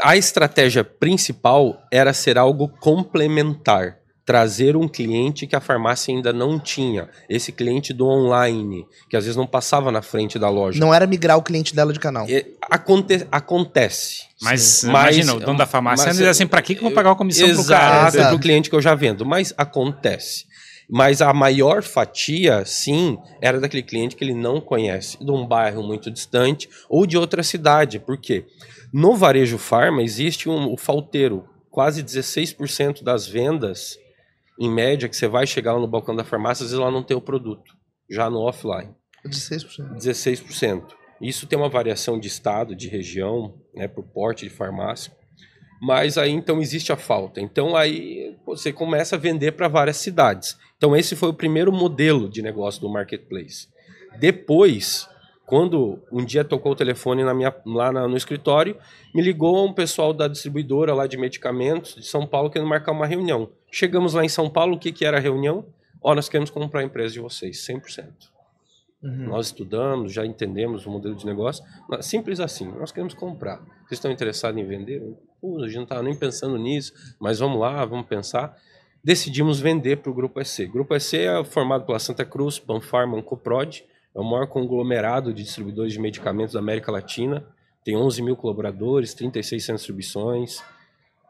[0.02, 3.98] A estratégia principal era ser algo complementar.
[4.26, 7.10] Trazer um cliente que a farmácia ainda não tinha.
[7.28, 10.80] Esse cliente do online, que às vezes não passava na frente da loja.
[10.80, 12.28] Não era migrar o cliente dela de canal.
[12.30, 14.20] É, aconte- acontece.
[14.40, 14.90] Mas Sim.
[14.90, 17.10] imagina, Mas- o dono da farmácia mas- diz assim, pra que que eu vou pagar
[17.10, 18.08] uma comissão pro Exato, cara?
[18.10, 18.28] Exato.
[18.28, 19.26] para o cliente que eu já vendo.
[19.26, 20.46] Mas acontece.
[20.88, 25.82] Mas a maior fatia, sim, era daquele cliente que ele não conhece, de um bairro
[25.84, 27.98] muito distante ou de outra cidade.
[28.00, 28.46] Por quê?
[28.94, 31.48] No varejo farma existe um, o falteiro.
[31.70, 33.98] Quase 16% das vendas,
[34.60, 37.04] em média, que você vai chegar lá no balcão da farmácia, às vezes lá não
[37.04, 37.74] tem o produto,
[38.10, 38.94] já no offline.
[39.26, 39.96] 16%.
[39.96, 40.84] 16%.
[41.22, 45.14] Isso tem uma variação de estado, de região, né, por porte de farmácia.
[45.82, 47.40] Mas aí então existe a falta.
[47.40, 50.58] Então aí você começa a vender para várias cidades.
[50.78, 53.68] Então esse foi o primeiro modelo de negócio do marketplace.
[54.20, 55.08] Depois,
[55.50, 58.78] quando um dia tocou o telefone na minha, lá na- no escritório,
[59.16, 63.08] me ligou um pessoal da distribuidora lá de medicamentos de São Paulo querendo marcar uma
[63.08, 63.50] reunião.
[63.72, 65.66] Chegamos lá em São Paulo, o que, que era a reunião?
[66.04, 68.06] Ó, nós queremos comprar a empresa de vocês, 100%.
[69.02, 69.30] Uhum.
[69.30, 71.64] Nós estudamos, já entendemos o modelo de negócio.
[72.02, 73.58] Simples assim, nós queremos comprar.
[73.88, 75.02] Vocês estão interessados em vender?
[75.42, 78.56] Pô, a gente não estava nem pensando nisso, mas vamos lá, vamos pensar.
[79.04, 80.68] Decidimos vender para o Grupo EC.
[80.68, 83.84] Grupo EC é formado pela Santa Cruz, Panfarma, Ancoprod.
[84.20, 87.46] É o maior conglomerado de distribuidores de medicamentos da América Latina.
[87.86, 90.62] Tem 11 mil colaboradores, 36 centros de distribuições.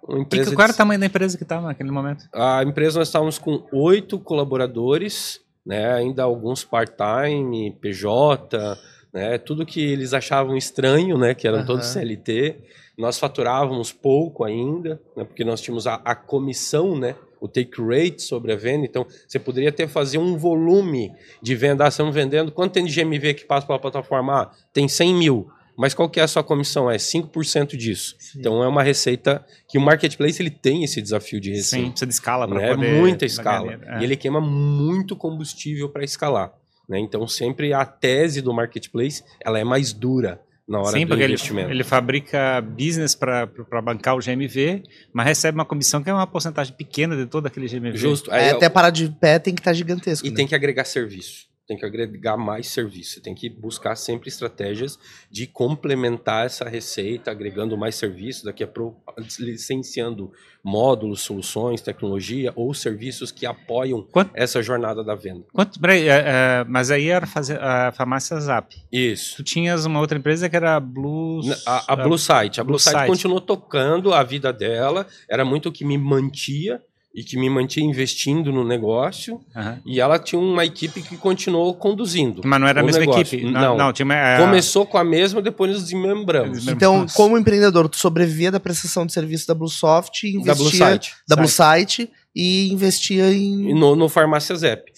[0.04, 2.28] Uma empresa que, qual era de- o tamanho da empresa que estava naquele momento?
[2.34, 8.78] a empresa nós estávamos com oito colaboradores, né, ainda alguns part-time, PJ,
[9.14, 11.94] né, tudo que eles achavam estranho, né, que eram todos Aham.
[12.02, 12.56] CLT.
[12.98, 18.22] Nós faturávamos pouco ainda, né, porque nós tínhamos a, a comissão, né, o take rate
[18.22, 18.86] sobre a venda.
[18.86, 21.12] Então, você poderia até fazer um volume
[21.42, 21.86] de venda.
[21.86, 22.52] Ah, estamos vendendo.
[22.52, 24.42] Quanto tem de GMV que passa pela plataforma?
[24.42, 25.50] Ah, tem 100 mil.
[25.78, 26.92] Mas qual que é a sua comissão?
[26.92, 28.16] É 5% disso.
[28.20, 28.40] Sim.
[28.40, 31.86] Então, é uma receita que o marketplace ele tem esse desafio de receita.
[31.86, 32.76] Sim, precisa de escala para né?
[32.76, 33.00] poder...
[33.00, 33.80] Muita escala.
[33.88, 34.02] É.
[34.02, 36.54] E ele queima muito combustível para escalar.
[36.88, 37.00] Né?
[37.00, 41.70] Então, sempre a tese do marketplace ela é mais dura na hora Sim, do investimento.
[41.70, 43.48] Ele, ele fabrica business para
[43.84, 47.68] bancar o GMV, mas recebe uma comissão que é uma porcentagem pequena de todo aquele
[47.68, 47.98] GMV.
[47.98, 48.32] Justo.
[48.32, 50.28] É, até parar de pé tem que estar tá gigantesco.
[50.28, 50.36] E né?
[50.36, 54.98] tem que agregar serviço tem que agregar mais serviço, você tem que buscar sempre estratégias
[55.30, 59.00] de complementar essa receita, agregando mais serviço, daqui a pouco
[59.40, 64.32] licenciando módulos, soluções, tecnologia ou serviços que apoiam Quanto?
[64.34, 65.46] essa jornada da venda.
[65.54, 68.76] Quanto, peraí, é, é, mas aí era fazer a farmácia Zap.
[68.92, 69.38] Isso.
[69.38, 71.42] Tu tinhas uma outra empresa que era a Blue...
[71.68, 72.60] A, a Blue Site.
[72.60, 76.82] A Blue, Blue Site continuou tocando a vida dela, era muito o que me mantia,
[77.14, 79.36] e que me mantinha investindo no negócio.
[79.56, 79.78] Uhum.
[79.86, 82.42] E ela tinha uma equipe que continuou conduzindo.
[82.46, 83.22] Mas não era a mesma negócio.
[83.22, 83.52] equipe?
[83.52, 83.76] Não.
[83.76, 86.68] não tinha uma, é, Começou com a mesma, depois nos desmembramos.
[86.68, 90.54] Então, como empreendedor, tu sobrevivia da prestação de serviço da Bluesoft e investia...
[90.54, 91.16] Da Blue Site.
[91.28, 93.74] Da Blue Site e investia em...
[93.74, 94.92] No, no Farmácia Zep.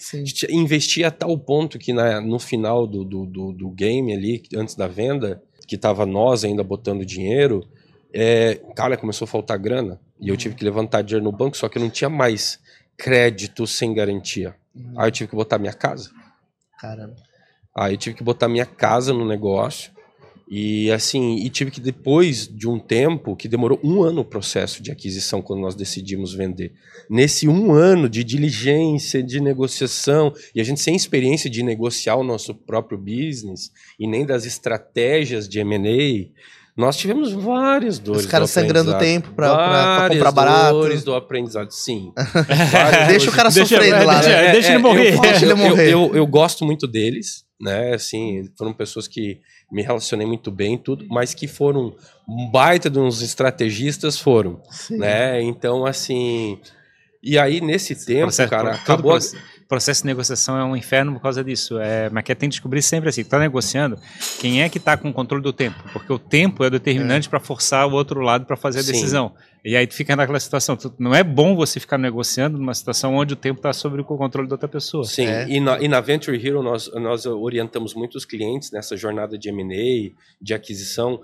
[0.50, 4.74] Investia a tal ponto que na, no final do, do, do, do game ali, antes
[4.74, 7.66] da venda, que tava nós ainda botando dinheiro,
[8.12, 9.98] é, cara, começou a faltar grana.
[10.22, 12.60] E eu tive que levantar dinheiro no banco, só que eu não tinha mais
[12.96, 14.54] crédito sem garantia.
[14.74, 14.94] Uhum.
[14.96, 16.10] Aí eu tive que botar minha casa.
[16.78, 17.16] Caramba.
[17.76, 19.90] Aí eu tive que botar minha casa no negócio.
[20.54, 24.82] E assim, e tive que depois de um tempo, que demorou um ano o processo
[24.82, 26.72] de aquisição quando nós decidimos vender.
[27.08, 32.22] Nesse um ano de diligência, de negociação, e a gente sem experiência de negociar o
[32.22, 36.28] nosso próprio business e nem das estratégias de M&A,
[36.74, 38.22] nós tivemos várias dores.
[38.22, 40.72] Os caras sangrando tempo para comprar barato.
[40.72, 42.12] dores do aprendizado, sim.
[43.08, 44.20] deixa o cara deixa, sofrendo lá.
[44.20, 44.52] Deixa, né?
[44.52, 45.14] deixa é, ele morrer.
[45.14, 45.92] Eu, deixa ele morrer.
[45.92, 47.92] Eu, eu, eu, gosto muito deles, né?
[47.92, 51.94] Assim, foram pessoas que me relacionei muito bem tudo, mas que foram
[52.26, 54.62] um baita de uns estrategistas, foram.
[54.70, 54.96] Sim.
[54.96, 55.42] né?
[55.42, 56.58] Então, assim...
[57.22, 59.16] E aí, nesse tempo, processo, cara, acabou...
[59.68, 61.78] Processo processo de negociação é um inferno por causa disso.
[61.78, 63.98] É, mas que tem que descobrir sempre assim, está negociando,
[64.40, 65.82] quem é que está com o controle do tempo?
[65.92, 67.30] Porque o tempo é determinante é.
[67.30, 68.92] para forçar o outro lado para fazer a Sim.
[68.92, 69.32] decisão.
[69.64, 70.76] E aí tu fica naquela situação.
[70.76, 74.04] Tu, não é bom você ficar negociando numa situação onde o tempo está sob o
[74.04, 75.04] controle da outra pessoa.
[75.04, 75.48] Sim, é.
[75.48, 80.12] e, na, e na Venture Hero nós, nós orientamos muitos clientes nessa jornada de M&A,
[80.40, 81.20] de aquisição,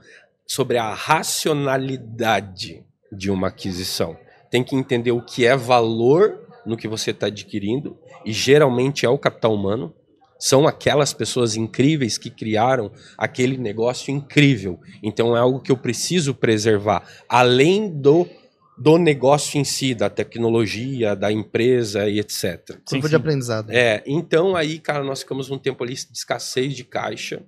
[0.46, 4.16] sobre a racionalidade de uma aquisição.
[4.50, 9.08] Tem que entender o que é valor no que você está adquirindo, e geralmente é
[9.08, 9.94] o capital humano.
[10.38, 14.78] São aquelas pessoas incríveis que criaram aquele negócio incrível.
[15.02, 17.02] Então é algo que eu preciso preservar.
[17.28, 18.28] Além do,
[18.76, 22.78] do negócio em si, da tecnologia, da empresa e etc.
[22.84, 23.70] Curva de aprendizado.
[23.70, 27.42] É, então aí, cara, nós ficamos um tempo ali de escassez de caixa.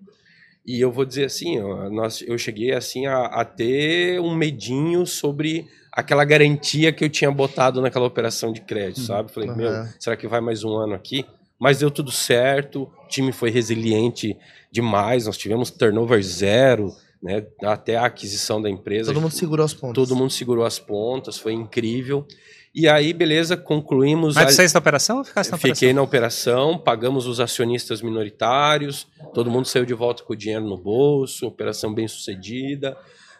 [0.66, 1.60] E eu vou dizer assim,
[1.90, 7.30] nós, eu cheguei assim a, a ter um medinho sobre aquela garantia que eu tinha
[7.30, 9.06] botado naquela operação de crédito, uhum.
[9.06, 9.32] sabe?
[9.32, 9.56] Falei, uhum.
[9.56, 11.24] meu, será que vai mais um ano aqui?
[11.58, 14.36] Mas deu tudo certo, o time foi resiliente
[14.72, 17.44] demais, nós tivemos turnover zero, né?
[17.62, 19.12] Até a aquisição da empresa.
[19.12, 19.94] Todo mundo segurou as pontas.
[19.94, 22.26] Todo mundo segurou as pontas, foi incrível.
[22.74, 24.36] E aí, beleza, concluímos.
[24.36, 24.68] Mas você a...
[24.68, 25.94] da operação ou ficasse na Fiquei operação?
[25.94, 30.78] na operação, pagamos os acionistas minoritários, todo mundo saiu de volta com o dinheiro no
[30.78, 32.96] bolso, operação bem sucedida.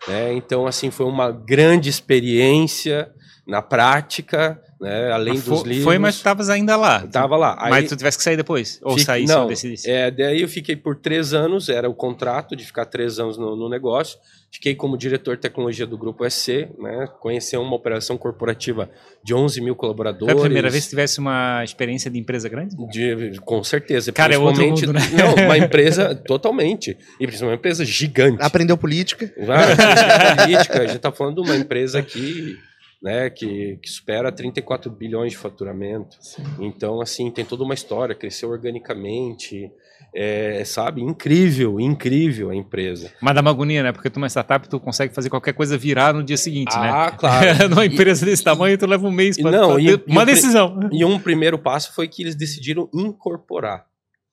[0.08, 0.32] Né?
[0.34, 3.10] Então, assim, foi uma grande experiência
[3.46, 5.12] na prática, né?
[5.12, 5.84] além mas dos livros.
[5.84, 7.04] Foi, mas tu estavas ainda lá.
[7.04, 7.56] Estava lá.
[7.58, 8.80] Aí, mas tu tivesse que sair depois?
[8.82, 9.48] Ou fique, sair não,
[9.84, 13.54] é, daí eu fiquei por três anos, era o contrato de ficar três anos no,
[13.54, 14.18] no negócio.
[14.52, 17.08] Fiquei como diretor de tecnologia do Grupo SC, né?
[17.20, 18.90] Conheci uma operação corporativa
[19.22, 20.32] de 11 mil colaboradores.
[20.32, 22.74] Foi a primeira vez que tivesse uma experiência de empresa grande?
[22.88, 24.10] De, com certeza.
[24.10, 25.00] Cara, é outro mundo, né?
[25.14, 26.98] Não, uma empresa totalmente.
[27.20, 28.42] E principalmente uma empresa gigante.
[28.42, 29.32] Aprendeu política.
[29.38, 30.78] Ah, política.
[30.78, 32.58] A gente está falando de uma empresa que
[33.02, 36.16] né, que, que supera 34 bilhões de faturamento.
[36.20, 36.42] Sim.
[36.60, 39.70] Então, assim, tem toda uma história, cresceu organicamente,
[40.14, 41.00] é, sabe?
[41.00, 43.10] Incrível, incrível a empresa.
[43.20, 43.92] Mas dá uma agonia, né?
[43.92, 46.80] Porque tu é uma startup, tu consegue fazer qualquer coisa virar no dia seguinte, ah,
[46.80, 46.90] né?
[46.90, 47.68] Ah, claro.
[47.70, 50.88] Numa empresa e, desse tamanho, tu leva um mês para fazer uma decisão.
[50.92, 53.86] E um primeiro passo foi que eles decidiram incorporar.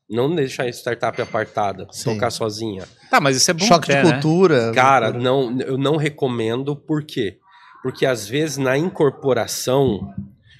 [0.09, 2.13] Não deixar a startup apartada, Sim.
[2.13, 2.85] tocar sozinha.
[3.11, 3.65] Tá, mas isso é bom.
[3.65, 4.67] Choque até, de cultura.
[4.67, 4.73] Né?
[4.73, 7.39] Cara, não, eu não recomendo, por quê?
[7.87, 10.13] Porque às vezes na incorporação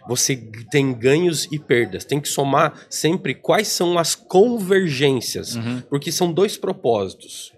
[0.07, 0.33] você
[0.71, 2.05] tem ganhos e perdas.
[2.05, 5.81] Tem que somar sempre quais são as convergências, uhum.
[5.89, 7.51] porque são dois propósitos.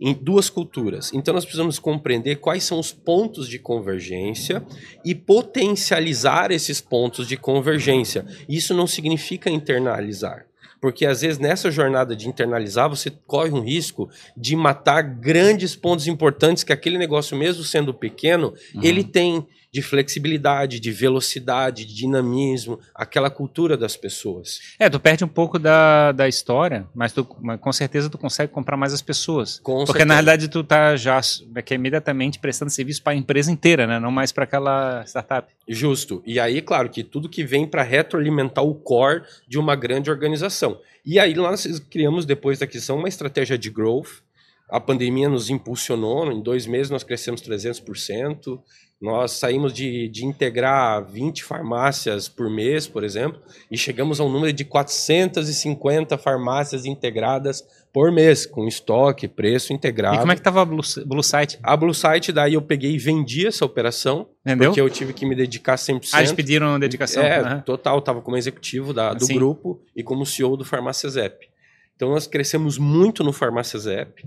[0.00, 1.10] em duas culturas.
[1.12, 4.64] Então nós precisamos compreender quais são os pontos de convergência
[5.04, 8.24] e potencializar esses pontos de convergência.
[8.48, 10.46] Isso não significa internalizar.
[10.80, 16.06] Porque às vezes nessa jornada de internalizar, você corre um risco de matar grandes pontos
[16.06, 18.80] importantes que aquele negócio, mesmo sendo pequeno, uhum.
[18.82, 24.60] ele tem de flexibilidade, de velocidade, de dinamismo, aquela cultura das pessoas.
[24.78, 28.76] É, tu perde um pouco da, da história, mas, tu, com certeza tu consegue comprar
[28.76, 29.58] mais as pessoas.
[29.60, 30.06] Com Porque certeza.
[30.06, 31.20] na realidade tu tá já
[31.64, 33.98] que é imediatamente prestando serviço para a empresa inteira, né?
[33.98, 35.52] Não mais para aquela startup.
[35.68, 36.22] Justo.
[36.24, 40.80] E aí, claro, que tudo que vem para retroalimentar o core de uma grande organização.
[41.04, 44.22] E aí nós criamos depois da aquisição uma estratégia de growth.
[44.70, 48.60] A pandemia nos impulsionou, em dois meses nós crescemos 300%.
[49.00, 53.40] Nós saímos de, de integrar 20 farmácias por mês, por exemplo,
[53.70, 60.16] e chegamos a um número de 450 farmácias integradas por mês, com estoque, preço integrado.
[60.16, 61.60] E como é que estava a Blue, Blue Site?
[61.62, 64.70] A Blue Site, daí eu peguei e vendi essa operação, Entendeu?
[64.70, 66.10] porque eu tive que me dedicar 100%.
[66.12, 67.22] Ah, eles pediram dedicação?
[67.22, 67.60] É, uhum.
[67.60, 71.48] total, estava como executivo da, do grupo e como CEO do Farmácias App.
[71.94, 74.24] Então nós crescemos muito no Farmácias App,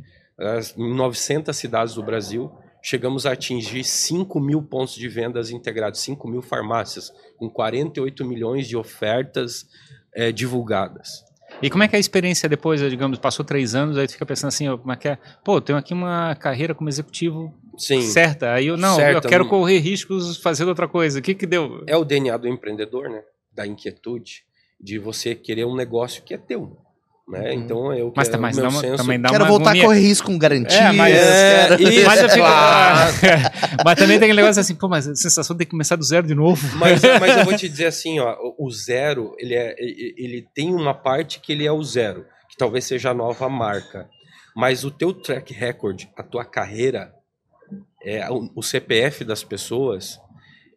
[0.77, 2.51] em 900 cidades do Brasil,
[2.81, 8.67] chegamos a atingir 5 mil pontos de vendas integrados, 5 mil farmácias, com 48 milhões
[8.67, 9.67] de ofertas
[10.13, 11.23] é, divulgadas.
[11.61, 14.25] E como é que é a experiência depois, digamos, passou três anos, aí tu fica
[14.25, 15.17] pensando assim, como é que é?
[15.43, 18.01] Pô, tenho aqui uma carreira como executivo Sim.
[18.01, 21.45] certa, aí eu, não, certa, eu quero correr riscos fazendo outra coisa, o que que
[21.45, 21.83] deu?
[21.87, 23.21] É o DNA do empreendedor, né?
[23.51, 24.43] Da inquietude,
[24.79, 26.77] de você querer um negócio que é teu.
[27.27, 27.39] Né?
[27.39, 27.53] Uhum.
[27.53, 29.83] Então eu mas, mas dá uma, também dá quero uma voltar agonia.
[29.83, 30.77] a correr risco com garantia.
[30.77, 31.69] É, mas, é,
[32.05, 32.45] mas, eu fico,
[33.85, 36.35] mas também tem aquele negócio assim, pô, mas a sensação de começar do zero de
[36.35, 36.61] novo.
[36.77, 40.93] Mas, mas eu vou te dizer assim, ó, o zero, ele, é, ele tem uma
[40.93, 44.09] parte que ele é o zero, que talvez seja a nova marca.
[44.55, 47.13] Mas o teu track record, a tua carreira,
[48.03, 50.19] é, o, o CPF das pessoas,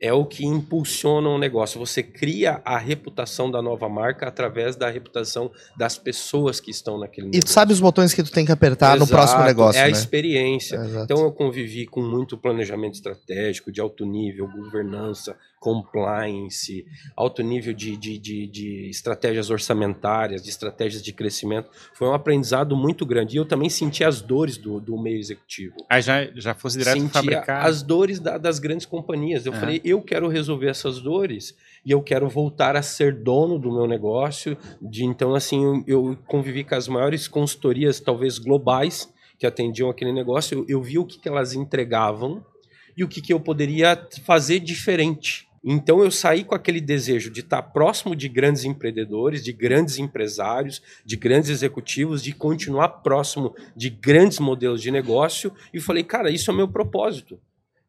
[0.05, 1.81] é o que impulsiona o negócio.
[1.81, 7.29] Você cria a reputação da nova marca através da reputação das pessoas que estão naquele
[7.29, 7.41] negócio.
[7.41, 9.85] E tu sabe os botões que tu tem que apertar Exato, no próximo negócio, É
[9.85, 9.93] a né?
[9.93, 10.79] experiência.
[11.03, 16.85] Então eu convivi com muito planejamento estratégico, de alto nível, governança, compliance,
[17.17, 21.71] alto nível de, de, de, de, estratégias orçamentárias, de estratégias de crescimento.
[21.95, 23.35] Foi um aprendizado muito grande.
[23.35, 25.75] E eu também senti as dores do, do meio executivo.
[25.89, 27.65] Aí já, já fosse direto Sentia fabricar?
[27.65, 29.47] as dores da, das grandes companhias.
[29.47, 33.73] Eu falei, eu quero resolver essas dores e eu quero voltar a ser dono do
[33.73, 34.59] meu negócio.
[34.83, 40.59] De Então, assim, eu convivi com as maiores consultorias, talvez globais, que atendiam aquele negócio.
[40.59, 42.45] Eu, eu vi o que, que elas entregavam
[42.95, 45.49] e o que, que eu poderia fazer diferente.
[45.65, 50.83] Então eu saí com aquele desejo de estar próximo de grandes empreendedores, de grandes empresários,
[51.05, 56.51] de grandes executivos, de continuar próximo de grandes modelos de negócio e falei, cara, isso
[56.51, 57.41] é meu propósito.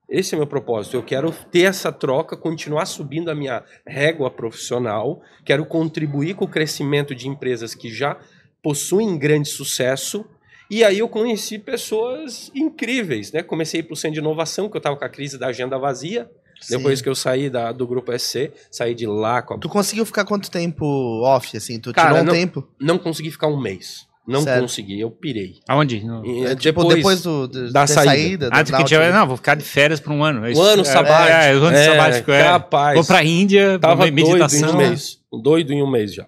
[0.07, 0.95] Esse é meu propósito.
[0.95, 6.49] Eu quero ter essa troca, continuar subindo a minha régua profissional, quero contribuir com o
[6.49, 8.17] crescimento de empresas que já
[8.61, 10.25] possuem grande sucesso
[10.69, 13.43] e aí eu conheci pessoas incríveis, né?
[13.43, 16.29] Comecei para o Centro de Inovação, que eu estava com a crise da agenda vazia.
[16.59, 16.77] Sim.
[16.77, 19.41] Depois que eu saí da, do grupo SC, saí de lá.
[19.41, 19.57] Com a...
[19.59, 20.85] Tu conseguiu ficar quanto tempo
[21.23, 21.79] off, assim?
[21.79, 22.67] Tu Cara, tirou um não, tempo?
[22.79, 24.07] Não consegui ficar um mês.
[24.27, 24.63] Não Sério?
[24.63, 25.59] consegui, eu pirei.
[25.67, 26.03] Aonde?
[26.03, 26.47] No...
[26.47, 28.49] É, tipo, depois, depois do, do, da saída.
[28.49, 30.41] saída ah, que tinha, não, vou ficar de férias por um ano.
[30.41, 31.31] Um ano sabático.
[31.31, 32.43] É, é, um ano é, sabático, é.
[32.43, 32.95] Capaz.
[32.95, 34.61] Vou pra Índia, Tava meditação.
[34.61, 35.19] doido em um mês.
[35.31, 36.27] Doido em um mês já.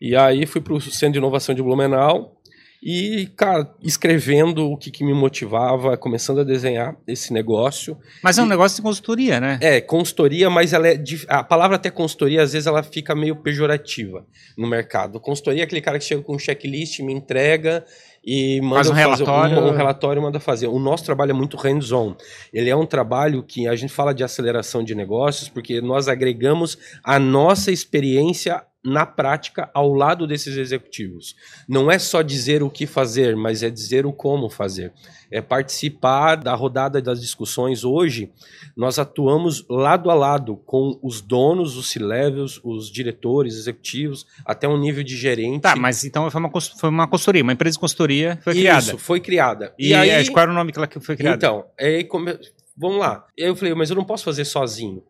[0.00, 2.36] E aí fui pro Centro de Inovação de Blumenau.
[2.84, 7.96] E, cara, escrevendo o que, que, me motivava, começando a desenhar esse negócio.
[8.20, 9.56] Mas é um e, negócio de consultoria, né?
[9.62, 11.00] É, consultoria, mas ela é.
[11.28, 14.26] A palavra até consultoria, às vezes, ela fica meio pejorativa
[14.58, 15.20] no mercado.
[15.20, 17.84] Consultoria é aquele cara que chega com um checklist, me entrega
[18.24, 19.58] e manda um relatório.
[19.60, 20.66] Um, um relatório manda fazer.
[20.66, 22.16] O nosso trabalho é muito hands-on.
[22.52, 26.76] Ele é um trabalho que a gente fala de aceleração de negócios, porque nós agregamos
[27.04, 31.36] a nossa experiência na prática ao lado desses executivos.
[31.68, 34.92] Não é só dizer o que fazer, mas é dizer o como fazer.
[35.30, 37.84] É participar da rodada das discussões.
[37.84, 38.30] Hoje,
[38.76, 44.76] nós atuamos lado a lado com os donos, os C-levels, os diretores, executivos, até um
[44.76, 45.62] nível de gerente.
[45.62, 48.80] Tá, mas então foi uma, foi uma consultoria, uma empresa de consultoria foi criada.
[48.80, 49.74] Isso, foi criada.
[49.78, 51.36] E, e aí, qual era o nome que ela foi criada?
[51.36, 52.36] Então, aí, come...
[52.76, 53.24] vamos lá.
[53.38, 55.02] Aí eu falei, mas eu não posso fazer sozinho.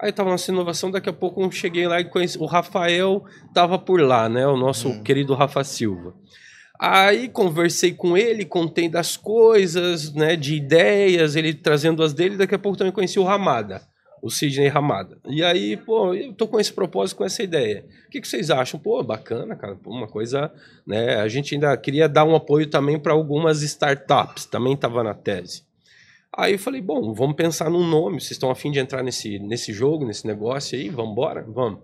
[0.00, 2.38] Aí tava nessa inovação, daqui a pouco eu cheguei lá e conheci.
[2.38, 4.46] O Rafael tava por lá, né?
[4.46, 5.02] O nosso hum.
[5.02, 6.14] querido Rafa Silva.
[6.78, 10.36] Aí conversei com ele, contei das coisas, né?
[10.36, 13.82] De ideias, ele trazendo as dele, daqui a pouco também conheci o Ramada.
[14.22, 15.18] o Sidney Ramada.
[15.26, 17.84] E aí, pô, eu tô com esse propósito, com essa ideia.
[18.06, 18.78] O que, que vocês acham?
[18.78, 19.76] Pô, bacana, cara.
[19.76, 20.52] Pô, uma coisa,
[20.86, 21.16] né?
[21.16, 25.67] A gente ainda queria dar um apoio também para algumas startups, também estava na tese.
[26.36, 28.20] Aí eu falei, bom, vamos pensar num nome.
[28.20, 30.88] Vocês estão afim de entrar nesse, nesse jogo, nesse negócio aí?
[30.88, 31.42] Vamos embora?
[31.42, 31.80] Vamos.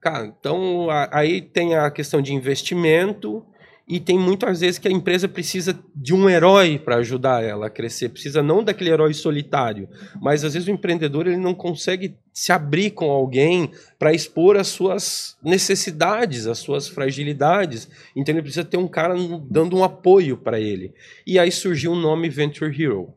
[0.00, 3.44] Cara, então a, aí tem a questão de investimento
[3.86, 7.70] e tem muitas vezes que a empresa precisa de um herói para ajudar ela a
[7.70, 9.88] crescer, precisa não daquele herói solitário,
[10.20, 14.68] mas às vezes o empreendedor ele não consegue se abrir com alguém para expor as
[14.68, 19.14] suas necessidades, as suas fragilidades, então ele precisa ter um cara
[19.50, 20.94] dando um apoio para ele.
[21.26, 23.12] E aí surgiu o nome Venture Hero.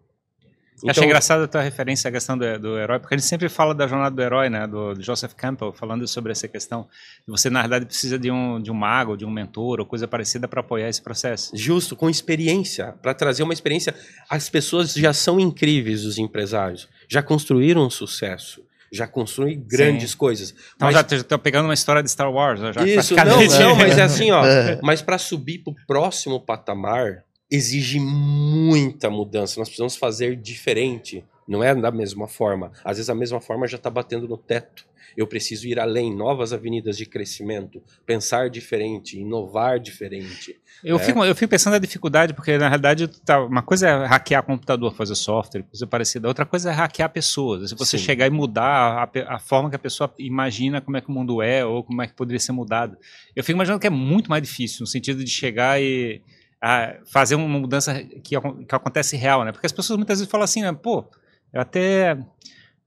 [0.77, 3.49] Então, Achei engraçado a tua referência à questão do, do, herói, porque a gente sempre
[3.49, 6.87] fala da jornada do herói, né, do, do, Joseph Campbell, falando sobre essa questão.
[7.27, 10.47] Você, na verdade, precisa de um, de um mago, de um mentor ou coisa parecida
[10.47, 11.51] para apoiar esse processo.
[11.55, 13.95] Justo, com experiência, para trazer uma experiência.
[14.29, 20.17] As pessoas já são incríveis, os empresários, já construíram um sucesso já construem grandes Sim.
[20.17, 20.55] coisas.
[20.75, 20.95] Então mas...
[20.95, 22.59] já estou pegando uma história de Star Wars.
[22.59, 23.25] Já Isso, não,
[23.59, 24.41] não, mas é assim, ó.
[24.81, 29.59] mas para subir para o próximo patamar, exige muita mudança.
[29.59, 31.23] Nós precisamos fazer diferente.
[31.47, 32.71] Não é da mesma forma.
[32.83, 34.85] Às vezes a mesma forma já está batendo no teto.
[35.15, 40.59] Eu preciso ir além, novas avenidas de crescimento, pensar diferente, inovar diferente.
[40.83, 41.03] Eu, né?
[41.03, 44.93] fico, eu fico pensando na dificuldade, porque na realidade tá, uma coisa é hackear computador,
[44.93, 46.27] fazer software, coisa parecida.
[46.27, 47.69] Outra coisa é hackear pessoas.
[47.69, 48.03] Se você Sim.
[48.03, 51.41] chegar e mudar a, a, forma que a pessoa imagina como é que o mundo
[51.41, 52.97] é ou como é que poderia ser mudado.
[53.35, 56.21] Eu fico imaginando que é muito mais difícil, no sentido de chegar e
[56.61, 59.51] a fazer uma mudança que, que acontece real, né?
[59.51, 60.71] Porque as pessoas muitas vezes falam assim, né?
[60.73, 61.05] pô,
[61.53, 62.17] eu até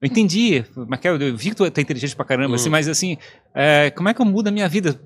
[0.01, 2.73] eu entendi, mas eu vi que tu é inteligente pra caramba, assim, uhum.
[2.73, 3.19] mas assim,
[3.55, 4.99] é, como é que eu mudo a minha vida?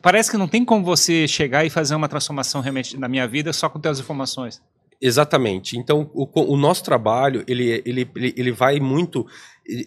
[0.00, 3.52] Parece que não tem como você chegar e fazer uma transformação realmente na minha vida
[3.52, 4.62] só com as informações.
[4.98, 5.76] Exatamente.
[5.76, 9.26] Então, o, o nosso trabalho, ele, ele, ele vai muito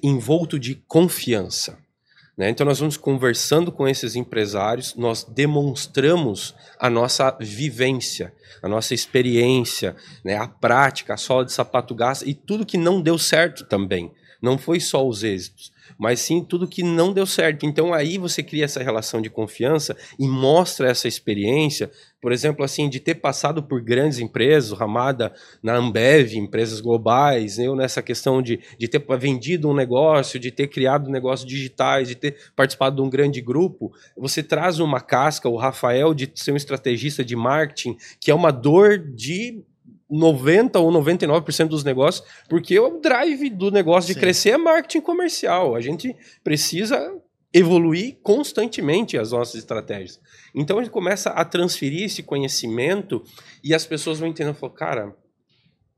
[0.03, 1.79] envolto de confiança.
[2.37, 2.49] Né?
[2.49, 9.95] Então, nós vamos conversando com esses empresários, nós demonstramos a nossa vivência, a nossa experiência,
[10.23, 10.37] né?
[10.37, 14.11] a prática, a sola de sapato gasta e tudo que não deu certo também.
[14.41, 17.65] Não foi só os êxitos mas sim tudo que não deu certo.
[17.65, 21.89] Então aí você cria essa relação de confiança e mostra essa experiência,
[22.21, 27.75] por exemplo, assim, de ter passado por grandes empresas, Ramada na Ambev, empresas globais, eu
[27.75, 32.37] nessa questão de, de ter vendido um negócio, de ter criado negócios digitais, de ter
[32.55, 37.23] participado de um grande grupo, você traz uma casca, o Rafael de ser um estrategista
[37.23, 39.63] de marketing, que é uma dor de
[40.13, 44.19] 90 ou 99% dos negócios, porque o drive do negócio de Sim.
[44.19, 45.75] crescer é marketing comercial.
[45.75, 47.11] A gente precisa
[47.51, 50.19] evoluir constantemente as nossas estratégias.
[50.53, 53.23] Então a gente começa a transferir esse conhecimento
[53.63, 55.15] e as pessoas vão entendendo, falam, cara,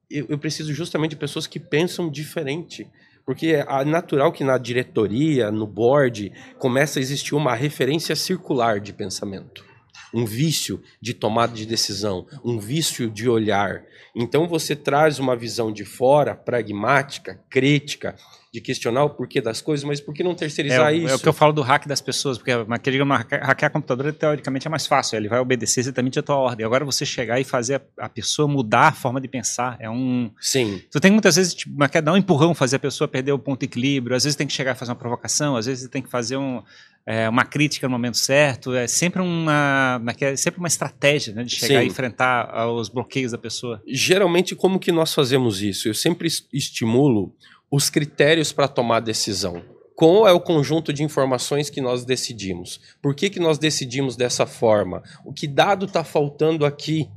[0.10, 2.88] eu, eu preciso justamente de pessoas que pensam diferente.
[3.26, 8.94] Porque é natural que na diretoria, no board, começa a existir uma referência circular de
[8.94, 9.66] pensamento
[10.14, 13.84] um vício de tomada de decisão, um vício de olhar.
[14.16, 18.16] Então você traz uma visão de fora, pragmática, crítica,
[18.56, 21.10] de questionar o porquê das coisas, mas por que não terceirizar é, isso?
[21.10, 24.70] É o que eu falo do hack das pessoas, porque aquele hackear computador teoricamente é
[24.70, 26.66] mais fácil, ele vai obedecer exatamente a tua ordem.
[26.66, 30.32] Agora você chegar e fazer a, a pessoa mudar a forma de pensar é um.
[30.40, 30.82] Sim.
[30.90, 33.60] Tu tem muitas vezes tipo, quer dar um empurrão, fazer a pessoa perder o ponto
[33.60, 36.10] de equilíbrio, às vezes tem que chegar e fazer uma provocação, às vezes tem que
[36.10, 36.64] fazer um,
[37.06, 41.56] é, uma crítica no momento certo, é sempre uma, é sempre uma estratégia né, de
[41.56, 41.86] chegar Sim.
[41.86, 43.82] e enfrentar os bloqueios da pessoa.
[43.88, 45.88] Geralmente, como que nós fazemos isso?
[45.88, 47.36] Eu sempre estimulo
[47.70, 49.62] os critérios para tomar decisão.
[49.96, 52.82] Qual é o conjunto de informações que nós decidimos?
[53.02, 55.02] Por que, que nós decidimos dessa forma?
[55.24, 57.10] O que dado está faltando aqui?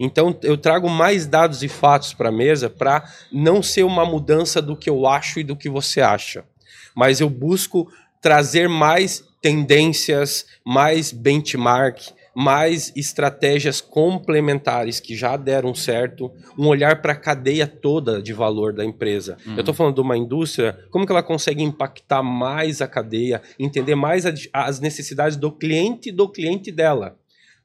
[0.00, 4.60] Então, eu trago mais dados e fatos para a mesa para não ser uma mudança
[4.60, 6.44] do que eu acho e do que você acha.
[6.92, 7.88] Mas eu busco
[8.20, 12.00] trazer mais tendências, mais benchmark,
[12.34, 18.72] mais estratégias complementares que já deram certo, um olhar para a cadeia toda de valor
[18.72, 19.36] da empresa.
[19.44, 19.52] Uhum.
[19.52, 23.94] Eu estou falando de uma indústria, como que ela consegue impactar mais a cadeia, entender
[23.94, 27.14] mais a, as necessidades do cliente e do cliente dela.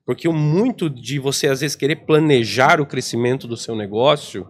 [0.05, 4.45] Porque o muito de você, às vezes, querer planejar o crescimento do seu negócio,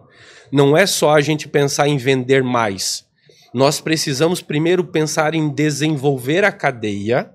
[0.50, 3.08] não é só a gente pensar em vender mais
[3.52, 7.30] nós precisamos primeiro pensar em desenvolver a cadeia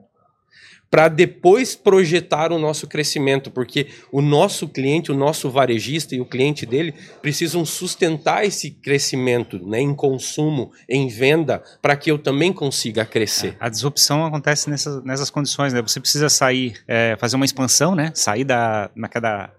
[0.90, 6.26] para depois projetar o nosso crescimento, porque o nosso cliente, o nosso varejista e o
[6.26, 12.54] cliente dele precisam sustentar esse crescimento né, em consumo, em venda, para que eu também
[12.54, 13.58] consiga crescer.
[13.60, 15.82] A disrupção acontece nessas, nessas condições, né?
[15.82, 18.12] Você precisa sair, é, fazer uma expansão, né?
[18.14, 19.54] Sair da, naquela,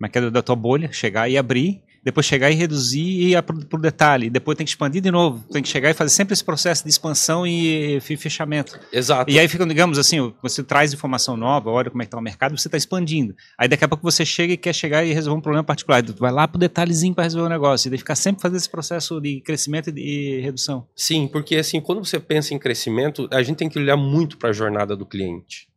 [0.00, 3.80] naquela da tua bolha, chegar e abrir depois chegar e reduzir e ir para o
[3.80, 6.82] detalhe, depois tem que expandir de novo, tem que chegar e fazer sempre esse processo
[6.84, 8.78] de expansão e fechamento.
[8.92, 9.30] Exato.
[9.30, 12.22] E aí fica, digamos assim, você traz informação nova, olha como é que está o
[12.22, 13.34] mercado, você está expandindo.
[13.58, 16.14] Aí daqui a pouco você chega e quer chegar e resolver um problema particular, tu
[16.18, 18.70] vai lá para o detalhezinho para resolver o negócio, e daí ficar sempre fazendo esse
[18.70, 20.86] processo de crescimento e redução.
[20.96, 24.50] Sim, porque assim, quando você pensa em crescimento, a gente tem que olhar muito para
[24.50, 25.68] a jornada do cliente.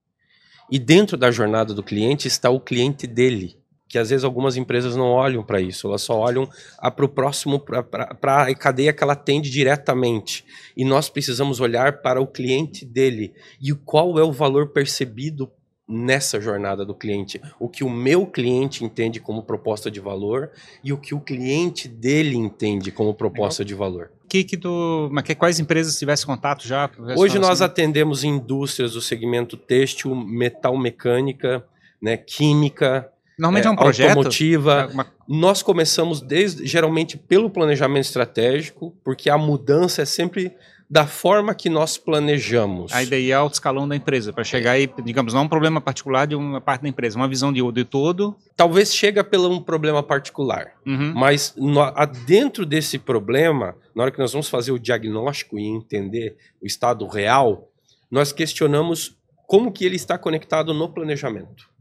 [0.72, 3.58] E dentro da jornada do cliente está o cliente dele
[3.94, 6.50] que às vezes algumas empresas não olham para isso, elas só olham
[6.96, 10.44] para o próximo, para a cadeia que ela atende diretamente.
[10.76, 15.48] E nós precisamos olhar para o cliente dele e qual é o valor percebido
[15.88, 17.39] nessa jornada do cliente.
[17.60, 20.50] O que o meu cliente entende como proposta de valor
[20.84, 23.68] e o que o cliente dele entende como proposta Legal.
[23.68, 24.12] de valor.
[24.28, 26.89] Que, que tu, mas que, quais empresas tivesse contato já?
[27.16, 27.66] Hoje nós assim?
[27.66, 31.64] atendemos indústrias do segmento têxtil, metal mecânica,
[32.02, 34.10] né, química, Normalmente é, é um projeto.
[34.10, 34.90] Automotiva.
[34.90, 35.08] É uma...
[35.28, 40.56] Nós começamos desde geralmente pelo planejamento estratégico, porque a mudança é sempre
[40.90, 42.94] da forma que nós planejamos.
[42.94, 45.82] A ideia é alto escalão da empresa, para chegar e, digamos, não é um problema
[45.82, 48.36] particular de uma parte da empresa, uma visão de, de todo.
[48.56, 51.14] Talvez chega pelo um problema particular, uhum.
[51.16, 51.82] mas no,
[52.28, 57.08] dentro desse problema, na hora que nós vamos fazer o diagnóstico e entender o estado
[57.08, 57.68] real,
[58.12, 59.18] nós questionamos
[59.48, 61.73] como que ele está conectado no planejamento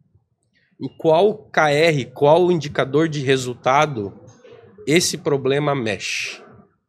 [0.82, 4.12] em qual KR, qual indicador de resultado
[4.84, 6.42] esse problema mexe.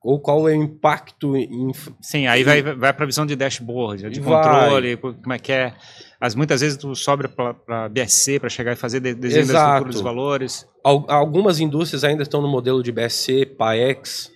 [0.04, 1.72] Ou qual é o impacto em.
[2.02, 4.44] Sim, aí vai, vai para a visão de dashboard, de vai.
[4.44, 5.74] controle, como é que é.
[6.20, 9.54] As, muitas vezes tu sobra para BSC para chegar e fazer desenho Exato.
[9.54, 10.68] da estrutura dos valores.
[10.84, 14.30] Algumas indústrias ainda estão no modelo de BSC, PAEX,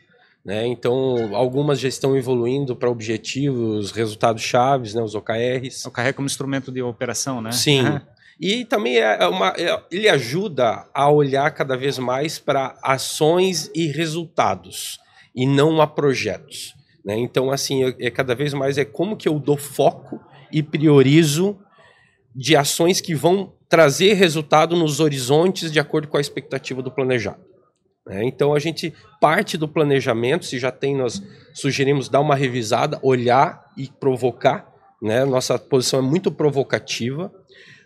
[0.45, 0.65] né?
[0.67, 5.01] Então, algumas já estão evoluindo para objetivos, resultados chaves, né?
[5.01, 5.85] os OKRs.
[5.85, 7.51] OKR como instrumento de operação, né?
[7.51, 7.81] Sim.
[8.39, 13.71] E também é, é uma, é, ele ajuda a olhar cada vez mais para ações
[13.73, 14.99] e resultados
[15.35, 16.75] e não a projetos.
[17.03, 17.17] Né?
[17.17, 20.19] Então, assim, é, cada vez mais é como que eu dou foco
[20.51, 21.57] e priorizo
[22.35, 27.41] de ações que vão trazer resultado nos horizontes de acordo com a expectativa do planejado.
[28.05, 28.23] Né?
[28.23, 31.21] Então a gente parte do planejamento, se já tem, nós
[31.53, 34.71] sugerimos dar uma revisada, olhar e provocar.
[35.01, 35.25] Né?
[35.25, 37.31] Nossa posição é muito provocativa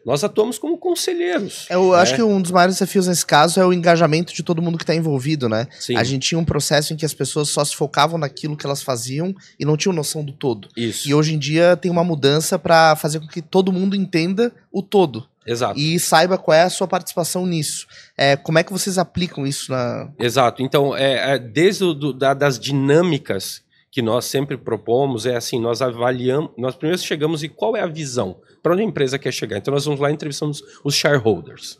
[0.05, 1.67] nós atuamos como conselheiros.
[1.69, 1.99] Eu né?
[1.99, 4.83] acho que um dos maiores desafios nesse caso é o engajamento de todo mundo que
[4.83, 5.67] está envolvido, né?
[5.79, 5.95] Sim.
[5.95, 8.81] A gente tinha um processo em que as pessoas só se focavam naquilo que elas
[8.81, 10.67] faziam e não tinham noção do todo.
[10.75, 11.07] Isso.
[11.07, 14.81] E hoje em dia tem uma mudança para fazer com que todo mundo entenda o
[14.81, 15.27] todo.
[15.45, 15.79] Exato.
[15.79, 17.87] E saiba qual é a sua participação nisso.
[18.17, 20.09] É, como é que vocês aplicam isso na.
[20.19, 20.61] Exato.
[20.61, 23.61] Então, é, é desde o, do, da, das dinâmicas
[23.91, 27.87] que nós sempre propomos, é assim: nós avaliamos, nós primeiro chegamos e qual é a
[27.87, 29.57] visão para onde a empresa quer chegar.
[29.57, 31.77] Então nós vamos lá e entrevistamos os shareholders.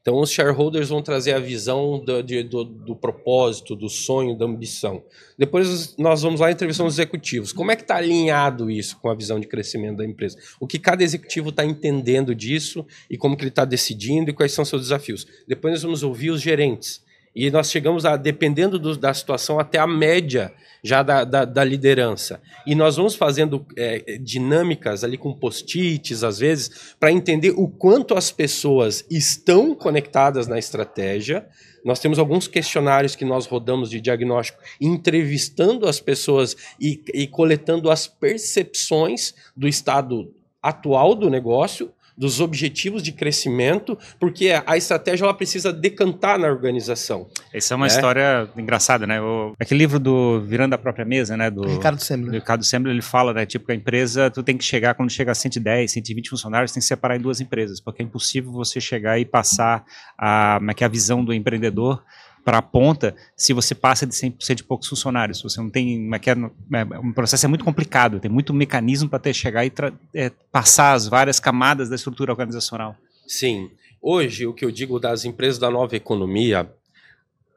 [0.00, 4.44] Então os shareholders vão trazer a visão do, de, do, do, propósito, do sonho, da
[4.44, 5.04] ambição.
[5.38, 7.52] Depois nós vamos lá e entrevistamos os executivos.
[7.52, 10.36] Como é que está alinhado isso com a visão de crescimento da empresa?
[10.58, 14.50] O que cada executivo está entendendo disso e como que ele está decidindo e quais
[14.50, 15.24] são seus desafios.
[15.46, 17.00] Depois nós vamos ouvir os gerentes.
[17.34, 20.52] E nós chegamos a, dependendo do, da situação, até a média
[20.84, 22.42] já da, da, da liderança.
[22.66, 28.14] E nós vamos fazendo é, dinâmicas ali com post-its, às vezes, para entender o quanto
[28.14, 31.46] as pessoas estão conectadas na estratégia.
[31.84, 37.90] Nós temos alguns questionários que nós rodamos de diagnóstico, entrevistando as pessoas e, e coletando
[37.90, 45.34] as percepções do estado atual do negócio dos objetivos de crescimento, porque a estratégia ela
[45.34, 47.28] precisa decantar na organização.
[47.52, 47.92] Essa é uma né?
[47.92, 49.20] história engraçada, né?
[49.20, 51.50] O, aquele livro do Virando a Própria Mesa, né?
[51.50, 52.34] Do Ricardo Semler.
[52.34, 53.46] Ricardo Semler, ele fala, né?
[53.46, 56.80] Tipo, que a empresa, tu tem que chegar, quando chega a 110, 120 funcionários, tem
[56.80, 59.84] que separar em duas empresas, porque é impossível você chegar e passar
[60.18, 62.02] a, é a visão do empreendedor
[62.44, 65.42] para a ponta se você passa de 100% de poucos funcionários.
[65.42, 66.10] Você não tem.
[66.12, 69.72] É, é, um processo é muito complicado, tem muito mecanismo para até chegar e
[70.14, 72.96] é, passar as várias camadas da estrutura organizacional.
[73.26, 73.70] Sim.
[74.00, 76.70] Hoje, o que eu digo das empresas da nova economia,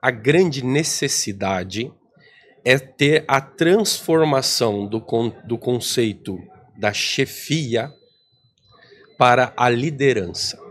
[0.02, 1.92] a grande necessidade
[2.64, 6.40] é ter a transformação do, con do conceito
[6.78, 7.92] da chefia
[9.18, 10.64] para a liderança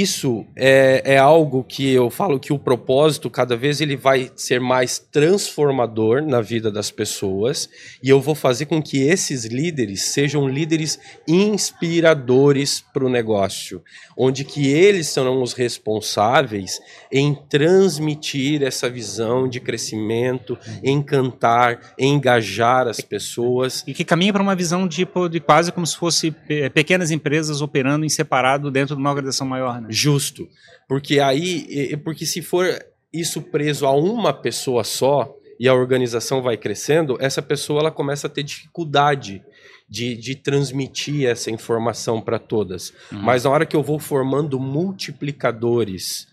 [0.00, 4.60] isso é, é, algo que eu falo que o propósito cada vez ele vai ser
[4.60, 7.68] mais transformador na vida das pessoas
[8.02, 13.82] e eu vou fazer com que esses líderes sejam líderes inspiradores para o negócio,
[14.16, 16.80] onde que eles serão os responsáveis
[17.12, 24.56] em transmitir essa visão de crescimento, encantar, engajar as pessoas e que caminha para uma
[24.56, 26.32] visão tipo de quase como se fosse
[26.74, 29.83] pequenas empresas operando em separado dentro de uma organização maior.
[29.84, 29.88] Né?
[29.90, 30.48] Justo.
[30.88, 32.66] Porque aí, porque se for
[33.12, 38.26] isso preso a uma pessoa só e a organização vai crescendo, essa pessoa ela começa
[38.26, 39.42] a ter dificuldade
[39.88, 42.92] de, de transmitir essa informação para todas.
[43.12, 43.20] Uhum.
[43.20, 46.26] Mas na hora que eu vou formando multiplicadores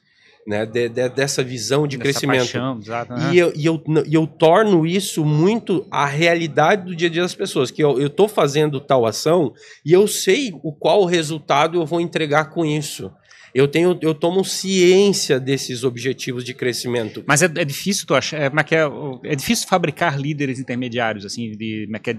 [0.46, 2.40] né, de, de, dessa visão de Dessa crescimento.
[2.40, 7.08] Paixão, exato, e, eu, e, eu, e eu torno isso muito a realidade do dia
[7.08, 9.54] a dia das pessoas, que eu estou fazendo tal ação
[9.86, 13.12] e eu sei o qual resultado eu vou entregar com isso.
[13.54, 17.24] Eu tenho, eu tomo ciência desses objetivos de crescimento.
[17.28, 21.88] Mas é, é difícil tu achar, é, é, é, difícil fabricar líderes intermediários assim, de,
[22.08, 22.18] é,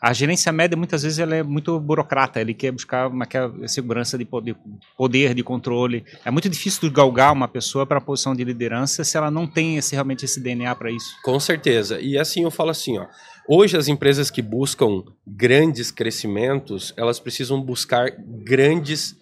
[0.00, 4.18] a gerência média muitas vezes ela é muito burocrata, ele quer buscar uma quer segurança
[4.18, 4.54] de poder,
[4.96, 6.04] poder de controle.
[6.24, 9.78] É muito difícil galgar uma pessoa para a posição de liderança se ela não tem
[9.78, 11.16] esse, realmente esse DNA para isso.
[11.22, 11.98] Com certeza.
[12.00, 13.06] E assim eu falo assim, ó,
[13.48, 19.16] hoje as empresas que buscam grandes crescimentos, elas precisam buscar grandes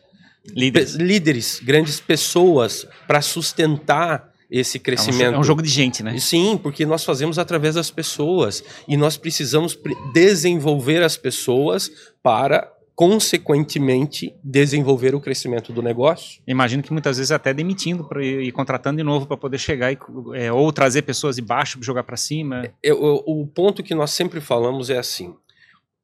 [0.46, 5.22] líderes, líderes grandes pessoas para sustentar esse crescimento.
[5.22, 6.18] É um, é um, jogo de gente, né?
[6.18, 9.78] Sim, porque nós fazemos através das pessoas e nós precisamos
[10.12, 11.90] desenvolver as pessoas
[12.22, 16.42] para consequentemente desenvolver o crescimento do negócio.
[16.46, 19.98] Imagino que muitas vezes até demitindo pra, e contratando de novo para poder chegar e,
[20.34, 22.70] é, ou trazer pessoas de baixo para jogar para cima.
[22.84, 25.34] É, o, o ponto que nós sempre falamos é assim: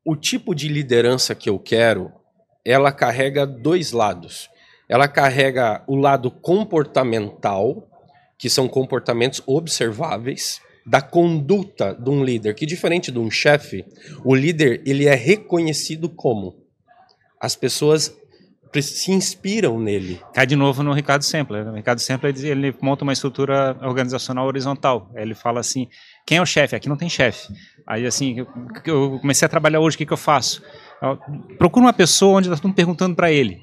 [0.03, 2.11] o tipo de liderança que eu quero,
[2.64, 4.48] ela carrega dois lados.
[4.88, 7.88] Ela carrega o lado comportamental
[8.38, 13.84] que são comportamentos observáveis da conduta de um líder, que diferente de um chefe,
[14.24, 16.56] o líder ele é reconhecido como
[17.38, 18.16] as pessoas
[18.80, 20.20] se inspiram nele.
[20.32, 21.66] Cai de novo no Ricardo Sempler.
[21.66, 25.11] O Ricardo Sempler ele monta uma estrutura organizacional horizontal.
[25.14, 25.88] Ele fala assim:
[26.26, 26.76] quem é o chefe?
[26.76, 27.48] Aqui não tem chefe.
[27.86, 28.46] Aí assim,
[28.84, 30.62] eu comecei a trabalhar hoje, o que, que eu faço?
[31.57, 33.62] Procura uma pessoa onde estamos perguntando para ele.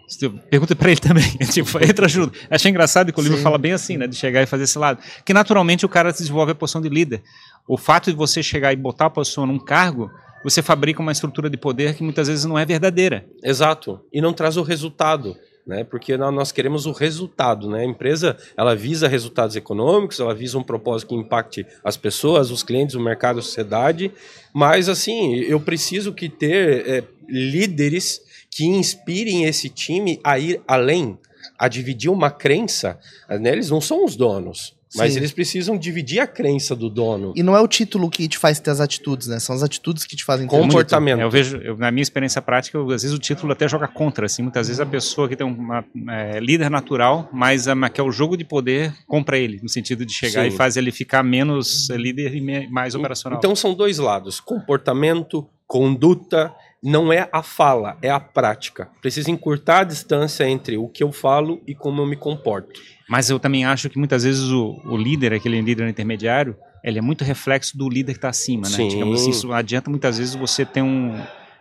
[0.49, 1.29] Pergunta para ele também.
[1.51, 2.31] tipo, entra ajuda.
[2.49, 3.43] Achei engraçado que o livro Sim.
[3.43, 4.07] fala bem assim, né?
[4.07, 4.99] De chegar e fazer esse lado.
[5.25, 7.21] Que naturalmente o cara desenvolve a posição de líder.
[7.67, 10.09] O fato de você chegar e botar a pessoa num cargo,
[10.43, 13.25] você fabrica uma estrutura de poder que muitas vezes não é verdadeira.
[13.43, 13.99] Exato.
[14.13, 15.36] E não traz o resultado
[15.66, 15.84] né?
[15.84, 17.82] Porque nós queremos o resultado, né?
[17.82, 22.61] A empresa ela visa resultados econômicos, ela visa um propósito que impacte as pessoas, os
[22.61, 24.11] clientes, o mercado, a sociedade.
[24.53, 31.18] Mas assim, eu preciso que ter é, líderes que inspirem esse time a ir além,
[31.57, 32.99] a dividir uma crença.
[33.28, 33.51] Né?
[33.51, 34.74] Eles não são os donos.
[34.95, 35.19] Mas Sim.
[35.19, 37.33] eles precisam dividir a crença do dono.
[37.35, 39.39] E não é o título que te faz ter as atitudes, né?
[39.39, 41.19] São as atitudes que te fazem ter comportamento.
[41.19, 44.25] Eu vejo, eu, na minha experiência prática, eu, às vezes o título até joga contra,
[44.25, 44.41] assim.
[44.41, 48.11] Muitas vezes a pessoa que tem uma é, líder natural, mas a, que é o
[48.11, 50.47] jogo de poder compra ele, no sentido de chegar Sim.
[50.47, 53.37] e faz ele ficar menos é, líder e me, mais operacional.
[53.37, 56.53] Então são dois lados: comportamento, conduta.
[56.83, 58.87] Não é a fala, é a prática.
[59.01, 62.79] Precisa encurtar a distância entre o que eu falo e como eu me comporto.
[63.10, 67.01] Mas eu também acho que muitas vezes o, o líder, aquele líder intermediário, ele é
[67.01, 68.76] muito reflexo do líder que está acima, né?
[68.76, 68.88] Sim.
[68.88, 71.16] Digamos assim, isso adianta muitas vezes você ter um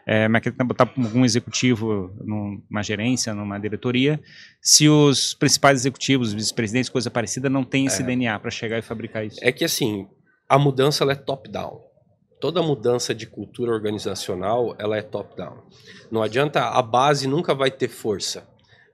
[0.07, 4.21] é, mas botar algum executivo numa gerência, numa diretoria,
[4.61, 8.05] se os principais executivos, vice-presidentes, coisa parecida, não têm esse é.
[8.05, 9.39] DNA para chegar e fabricar isso.
[9.43, 10.07] É que assim,
[10.47, 11.81] a mudança ela é top-down.
[12.39, 15.63] Toda mudança de cultura organizacional ela é top-down.
[16.11, 18.47] Não adianta, a base nunca vai ter força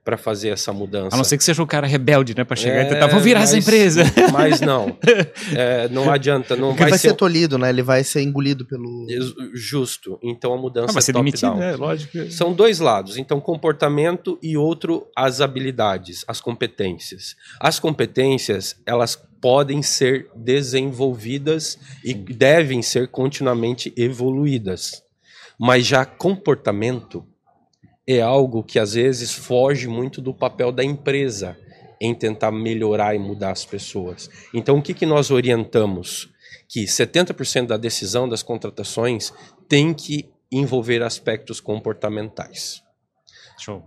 [0.03, 1.15] para fazer essa mudança.
[1.15, 2.43] A não ser que seja um cara rebelde, né?
[2.43, 4.03] Para chegar é, e tentar, vamos virar mas, essa empresa.
[4.31, 4.97] Mas não.
[5.55, 6.55] É, não adianta.
[6.55, 7.69] Não vai, vai ser, ser tolhido, né?
[7.69, 9.05] Ele vai ser engolido pelo.
[9.53, 10.17] Justo.
[10.23, 11.75] Então a mudança ah, vai ser é demitido, né?
[11.75, 12.31] Lógico.
[12.31, 13.17] São dois lados.
[13.17, 17.35] Então, comportamento e outro, as habilidades, as competências.
[17.59, 25.03] As competências, elas podem ser desenvolvidas e devem ser continuamente evoluídas.
[25.59, 27.25] Mas já comportamento
[28.07, 31.57] é algo que às vezes foge muito do papel da empresa
[31.99, 34.29] em tentar melhorar e mudar as pessoas.
[34.53, 36.29] Então, o que, que nós orientamos?
[36.67, 39.31] Que 70% da decisão das contratações
[39.69, 42.81] tem que envolver aspectos comportamentais.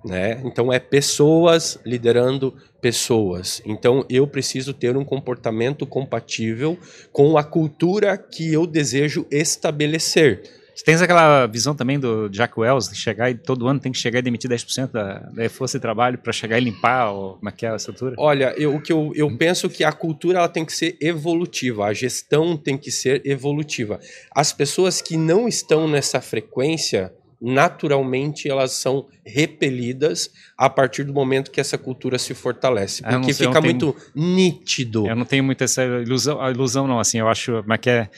[0.05, 0.41] Né?
[0.45, 3.61] Então, é pessoas liderando pessoas.
[3.67, 6.79] Então, eu preciso ter um comportamento compatível
[7.13, 10.43] com a cultura que eu desejo estabelecer
[10.75, 13.99] você tens aquela visão também do Jack Wells, de chegar e todo ano tem que
[13.99, 17.49] chegar e demitir 10% da, da força de trabalho para chegar e limpar ou, como
[17.49, 18.17] é que é a estrutura?
[18.19, 21.87] Olha, eu, o que eu, eu penso que a cultura ela tem que ser evolutiva,
[21.87, 24.01] a gestão tem que ser evolutiva.
[24.35, 31.51] As pessoas que não estão nessa frequência, naturalmente elas são repelidas a partir do momento
[31.51, 35.07] que essa cultura se fortalece, porque sei, fica muito tenho, nítido.
[35.07, 38.09] Eu não tenho muito essa ilusão, ilusão não, assim, eu acho, mas que é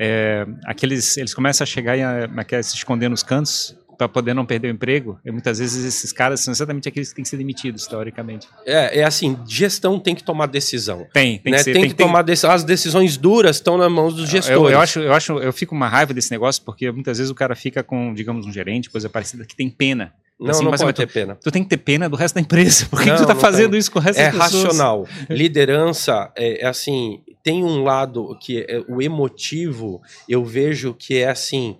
[0.00, 4.34] é, aqueles, eles começam a chegar e a, a, se esconder nos cantos para poder
[4.34, 7.28] não perder o emprego, e muitas vezes esses caras são exatamente aqueles que têm que
[7.30, 8.46] ser demitidos, teoricamente.
[8.66, 11.06] É, é assim, gestão tem que tomar decisão.
[11.12, 11.58] Tem, tem né?
[11.58, 11.72] que ser.
[11.72, 12.50] tem, que, tomar decisão.
[12.50, 14.60] As decisões duras estão nas mãos dos gestores.
[14.60, 17.34] Eu, eu, acho, eu acho, eu fico uma raiva desse negócio, porque muitas vezes o
[17.34, 20.12] cara fica com, digamos, um gerente, coisa parecida, que tem pena.
[20.38, 21.34] Não, Assim, não mas- pode ter pena.
[21.42, 22.84] Tu tem que ter pena do resto da empresa.
[22.90, 23.80] Por que, Não, que tu tá fazendo tem.
[23.80, 24.64] isso com o resto É das pessoas?
[24.64, 25.08] racional.
[25.30, 31.28] Liderança é, é assim, tem um lado que é o emotivo, eu vejo que é
[31.28, 31.78] assim,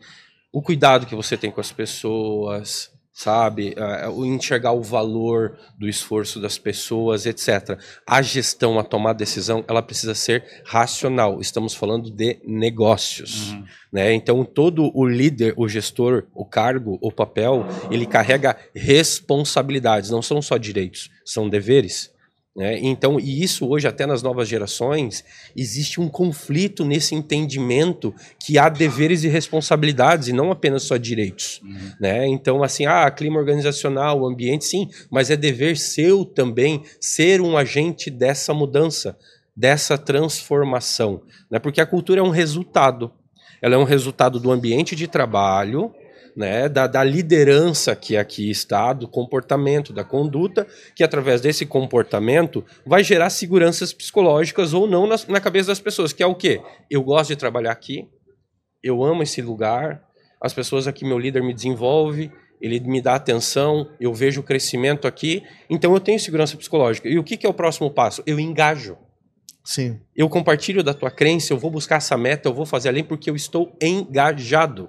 [0.52, 3.74] o cuidado que você tem com as pessoas, sabe?
[3.76, 7.80] É, o enxergar o valor do esforço das pessoas, etc.
[8.06, 11.40] A gestão, a tomar decisão, ela precisa ser racional.
[11.40, 13.50] Estamos falando de negócios.
[13.50, 13.64] Uhum.
[13.92, 14.14] né?
[14.14, 20.40] Então, todo o líder, o gestor, o cargo, o papel, ele carrega responsabilidades, não são
[20.40, 22.14] só direitos, são deveres.
[22.56, 22.78] Né?
[22.78, 25.22] Então, e isso hoje, até nas novas gerações,
[25.54, 31.60] existe um conflito nesse entendimento que há deveres e responsabilidades, e não apenas só direitos.
[31.62, 31.92] Uhum.
[32.00, 32.26] Né?
[32.26, 38.10] Então, assim, ah, clima organizacional, ambiente, sim, mas é dever seu também ser um agente
[38.10, 39.18] dessa mudança,
[39.54, 41.20] dessa transformação.
[41.50, 41.58] Né?
[41.58, 43.12] Porque a cultura é um resultado.
[43.60, 45.92] Ela é um resultado do ambiente de trabalho,
[46.36, 52.62] né, da, da liderança que aqui está, do comportamento, da conduta, que através desse comportamento
[52.84, 56.60] vai gerar seguranças psicológicas ou não na, na cabeça das pessoas, que é o quê?
[56.90, 58.06] Eu gosto de trabalhar aqui,
[58.82, 60.04] eu amo esse lugar,
[60.40, 62.30] as pessoas aqui, meu líder me desenvolve,
[62.60, 67.08] ele me dá atenção, eu vejo o crescimento aqui, então eu tenho segurança psicológica.
[67.08, 68.22] E o que, que é o próximo passo?
[68.26, 68.98] Eu engajo.
[69.64, 69.98] Sim.
[70.14, 73.28] Eu compartilho da tua crença, eu vou buscar essa meta, eu vou fazer além porque
[73.28, 74.88] eu estou engajado.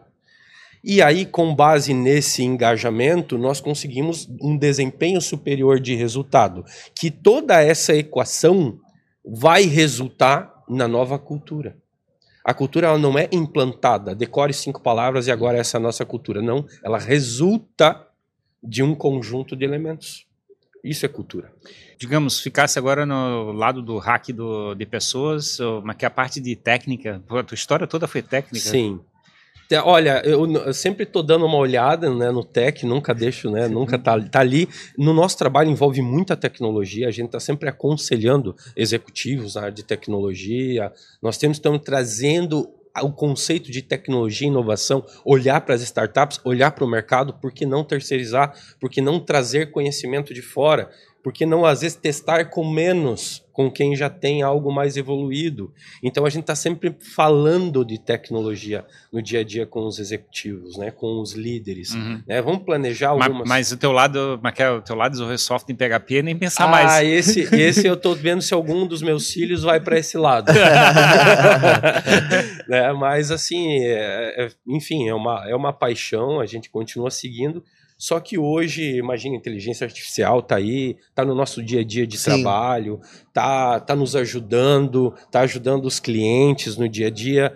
[0.84, 6.64] E aí, com base nesse engajamento, nós conseguimos um desempenho superior de resultado.
[6.96, 8.80] Que toda essa equação
[9.26, 11.78] vai resultar na nova cultura.
[12.44, 16.06] A cultura ela não é implantada, decore cinco palavras e agora essa é a nossa
[16.06, 16.42] cultura.
[16.42, 18.08] Não, ela resulta
[18.64, 20.26] de um conjunto de elementos.
[20.82, 21.52] Isso é cultura.
[22.00, 26.56] Digamos, ficasse agora no lado do hack do, de pessoas, mas que a parte de
[26.56, 28.70] técnica, a tua história toda foi técnica.
[28.70, 29.02] Sim.
[29.84, 33.68] Olha, eu, eu sempre estou dando uma olhada né, no tech, nunca deixo, né?
[33.68, 34.70] Nunca tá, tá ali.
[34.98, 39.84] No nosso trabalho envolve muita tecnologia, a gente está sempre aconselhando executivos na área de
[39.84, 40.92] tecnologia.
[41.22, 42.70] Nós temos estamos trazendo
[43.02, 47.52] o conceito de tecnologia e inovação, olhar para as startups, olhar para o mercado, por
[47.52, 50.90] que não terceirizar, por que não trazer conhecimento de fora,
[51.28, 55.74] por que não às vezes testar com menos, com quem já tem algo mais evoluído.
[56.02, 60.78] Então a gente está sempre falando de tecnologia no dia a dia com os executivos,
[60.78, 61.94] né, com os líderes.
[61.94, 62.24] Uhum.
[62.26, 62.42] né?
[62.42, 63.50] Vamos planejar Ma- algumas.
[63.50, 66.38] Mas, o teu lado, mas que é o teu lado desenvolver software em PHP, nem
[66.38, 67.06] pensar ah, mais.
[67.06, 70.50] esse, esse eu tô vendo se algum dos meus filhos vai para esse lado.
[72.70, 72.94] né?
[72.94, 77.62] Mas assim, é- é- enfim, é uma, é uma paixão, a gente continua seguindo.
[77.98, 82.18] Só que hoje, imagina, inteligência artificial tá aí, tá no nosso dia a dia de
[82.18, 82.26] Sim.
[82.26, 83.02] trabalho,
[83.34, 87.56] tá, tá nos ajudando, tá ajudando os clientes no dia a dia.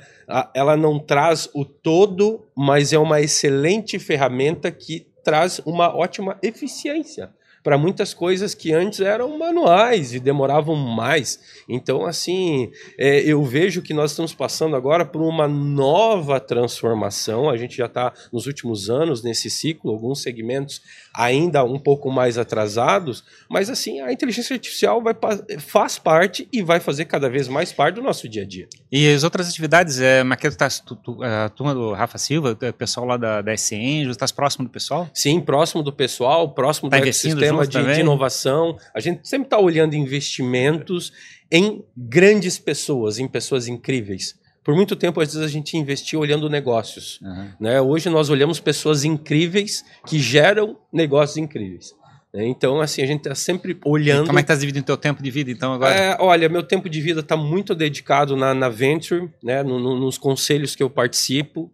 [0.56, 7.32] Ela não traz o todo, mas é uma excelente ferramenta que traz uma ótima eficiência
[7.64, 11.40] para muitas coisas que antes eram manuais e demoravam mais.
[11.70, 17.50] Então, assim, é, eu vejo que nós estamos passando agora por uma nova transformação.
[17.50, 20.82] A gente já está nos últimos anos nesse ciclo, alguns segmentos
[21.14, 25.16] ainda um pouco mais atrasados, mas assim, a inteligência artificial vai,
[25.60, 28.68] faz parte e vai fazer cada vez mais parte do nosso dia a dia.
[28.92, 32.74] E as outras atividades, é, Maqueto, tá, tu, tu, a turma do Rafa Silva, o
[32.74, 35.10] pessoal lá da, da SC Angels, estás próximo do pessoal?
[35.14, 38.78] Sim, próximo do pessoal, próximo Tá do ecossistema junto de, de inovação.
[38.94, 41.12] A gente sempre está olhando investimentos
[41.52, 44.40] em grandes pessoas, em pessoas incríveis.
[44.64, 47.20] Por muito tempo, às vezes, a gente investiu olhando negócios.
[47.60, 47.82] Né?
[47.82, 51.96] Hoje nós olhamos pessoas incríveis que geram negócios incríveis.
[52.32, 52.46] né?
[52.46, 54.28] Então, assim, a gente está sempre olhando.
[54.28, 55.96] Como é que estás dividindo o teu tempo de vida, então, agora?
[55.96, 60.00] É, olha, meu tempo de vida está muito dedicado na, na Venture, né, no- no-
[60.00, 61.72] nos conselhos que eu participo.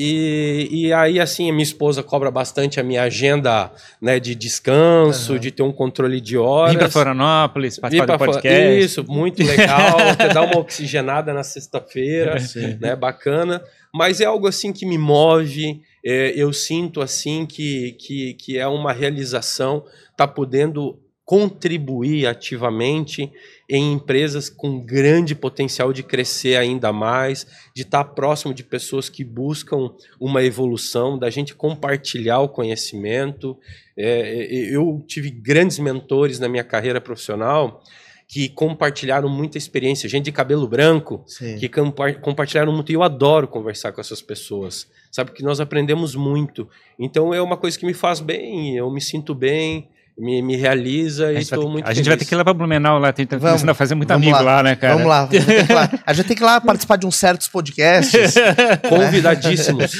[0.00, 5.40] E, e aí, assim, a minha esposa cobra bastante a minha agenda né, de descanso,
[5.40, 6.72] de ter um controle de horas.
[6.72, 8.78] Vim para Florianópolis, participar do podcast.
[8.78, 9.98] Isso, muito legal.
[10.12, 12.78] Até dar uma oxigenada na sexta-feira, Sim.
[12.80, 12.94] né?
[12.94, 13.60] Bacana.
[13.92, 15.80] Mas é algo assim que me move.
[16.04, 19.84] é, eu sinto assim que, que, que é uma realização,
[20.16, 23.30] tá podendo contribuir ativamente
[23.68, 27.46] em empresas com grande potencial de crescer ainda mais,
[27.76, 33.58] de estar próximo de pessoas que buscam uma evolução, da gente compartilhar o conhecimento.
[33.96, 37.82] É, é, eu tive grandes mentores na minha carreira profissional
[38.26, 41.56] que compartilharam muita experiência, gente de cabelo branco, Sim.
[41.56, 42.92] que compa- compartilharam muito.
[42.92, 45.32] E eu adoro conversar com essas pessoas, sabe?
[45.32, 46.68] Que nós aprendemos muito.
[46.98, 49.88] Então é uma coisa que me faz bem, eu me sinto bem,
[50.18, 52.34] me, me realiza A e gente, vai, estou ter- muito a gente vai ter que
[52.34, 54.40] ir lá pra Blumenau, lá tem tá Vamos, começando a fazer muito amigo lá.
[54.40, 54.94] lá, né, cara?
[54.94, 55.90] Vamos lá, vamos ter que ir lá.
[56.04, 58.34] A gente tem que ir lá participar de uns certos podcasts
[58.88, 59.92] Convidadíssimos.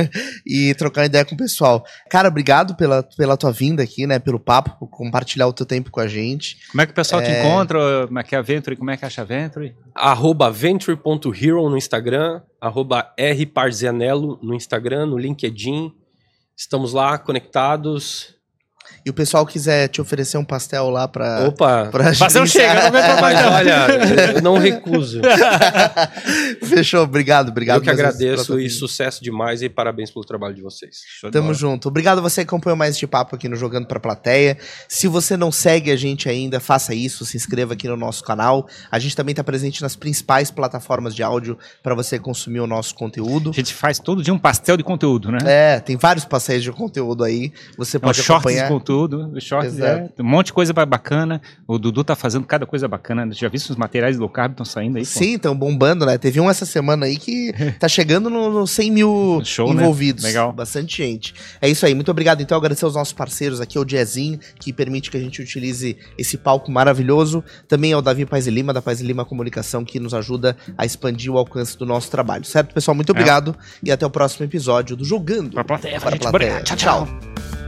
[0.46, 1.84] e trocar ideia com o pessoal.
[2.10, 4.18] Cara, obrigado pela, pela tua vinda aqui, né?
[4.18, 6.56] Pelo papo, por compartilhar o teu tempo com a gente.
[6.70, 8.06] Como é que o pessoal te encontra?
[8.06, 8.76] Como é que é a Venture?
[8.76, 9.74] Como é que acha a Venture?
[9.94, 15.90] arroba venture.hero no Instagram, arroba rparzianello no Instagram, no LinkedIn.
[16.56, 18.35] Estamos lá conectados.
[19.06, 21.44] E o pessoal quiser te oferecer um pastel lá pra.
[21.46, 21.86] Opa!
[21.92, 23.86] pra Pastel chega, não pra Mas olha,
[24.34, 25.20] eu não recuso.
[26.62, 27.76] Fechou, obrigado, obrigado.
[27.76, 31.02] eu que agradeço e sucesso demais e parabéns pelo trabalho de vocês.
[31.20, 31.86] Show Tamo junto.
[31.86, 34.58] Obrigado a você que acompanhou mais este papo aqui no Jogando Pra Plateia.
[34.88, 38.66] Se você não segue a gente ainda, faça isso, se inscreva aqui no nosso canal.
[38.90, 42.92] A gente também tá presente nas principais plataformas de áudio para você consumir o nosso
[42.96, 43.50] conteúdo.
[43.50, 45.38] A gente faz todo dia um pastel de conteúdo, né?
[45.44, 47.52] É, tem vários passeios de conteúdo aí.
[47.78, 48.64] Você É um pode shorts acompanhar.
[48.64, 50.12] de conteúdo, o shorts Exato.
[50.18, 51.40] é um monte de coisa ba- bacana.
[51.66, 53.28] O Dudu tá fazendo cada coisa bacana.
[53.32, 55.04] Já visto os materiais low carb estão saindo aí?
[55.04, 55.10] pô?
[55.10, 56.16] Sim, estão bombando, né?
[56.18, 59.82] Teve um essa semana aí que tá chegando nos no 100 mil Show, né?
[59.82, 60.24] envolvidos.
[60.24, 60.52] Legal.
[60.52, 61.34] Bastante gente.
[61.60, 61.94] É isso aí.
[61.94, 62.40] Muito obrigado.
[62.40, 66.36] Então, agradecer aos nossos parceiros aqui, ao Jazzinho, que permite que a gente utilize esse
[66.38, 67.42] palco maravilhoso.
[67.68, 70.84] Também ao Davi Paz e Lima, da Paz e Lima Comunicação, que nos ajuda a
[70.86, 72.44] expandir o alcance do nosso trabalho.
[72.44, 72.94] Certo, pessoal?
[72.94, 73.54] Muito obrigado.
[73.82, 76.60] E até o próximo episódio do Jogando Pra plateia, para a plateia.
[76.62, 76.76] Tchau.
[76.76, 77.65] tchau.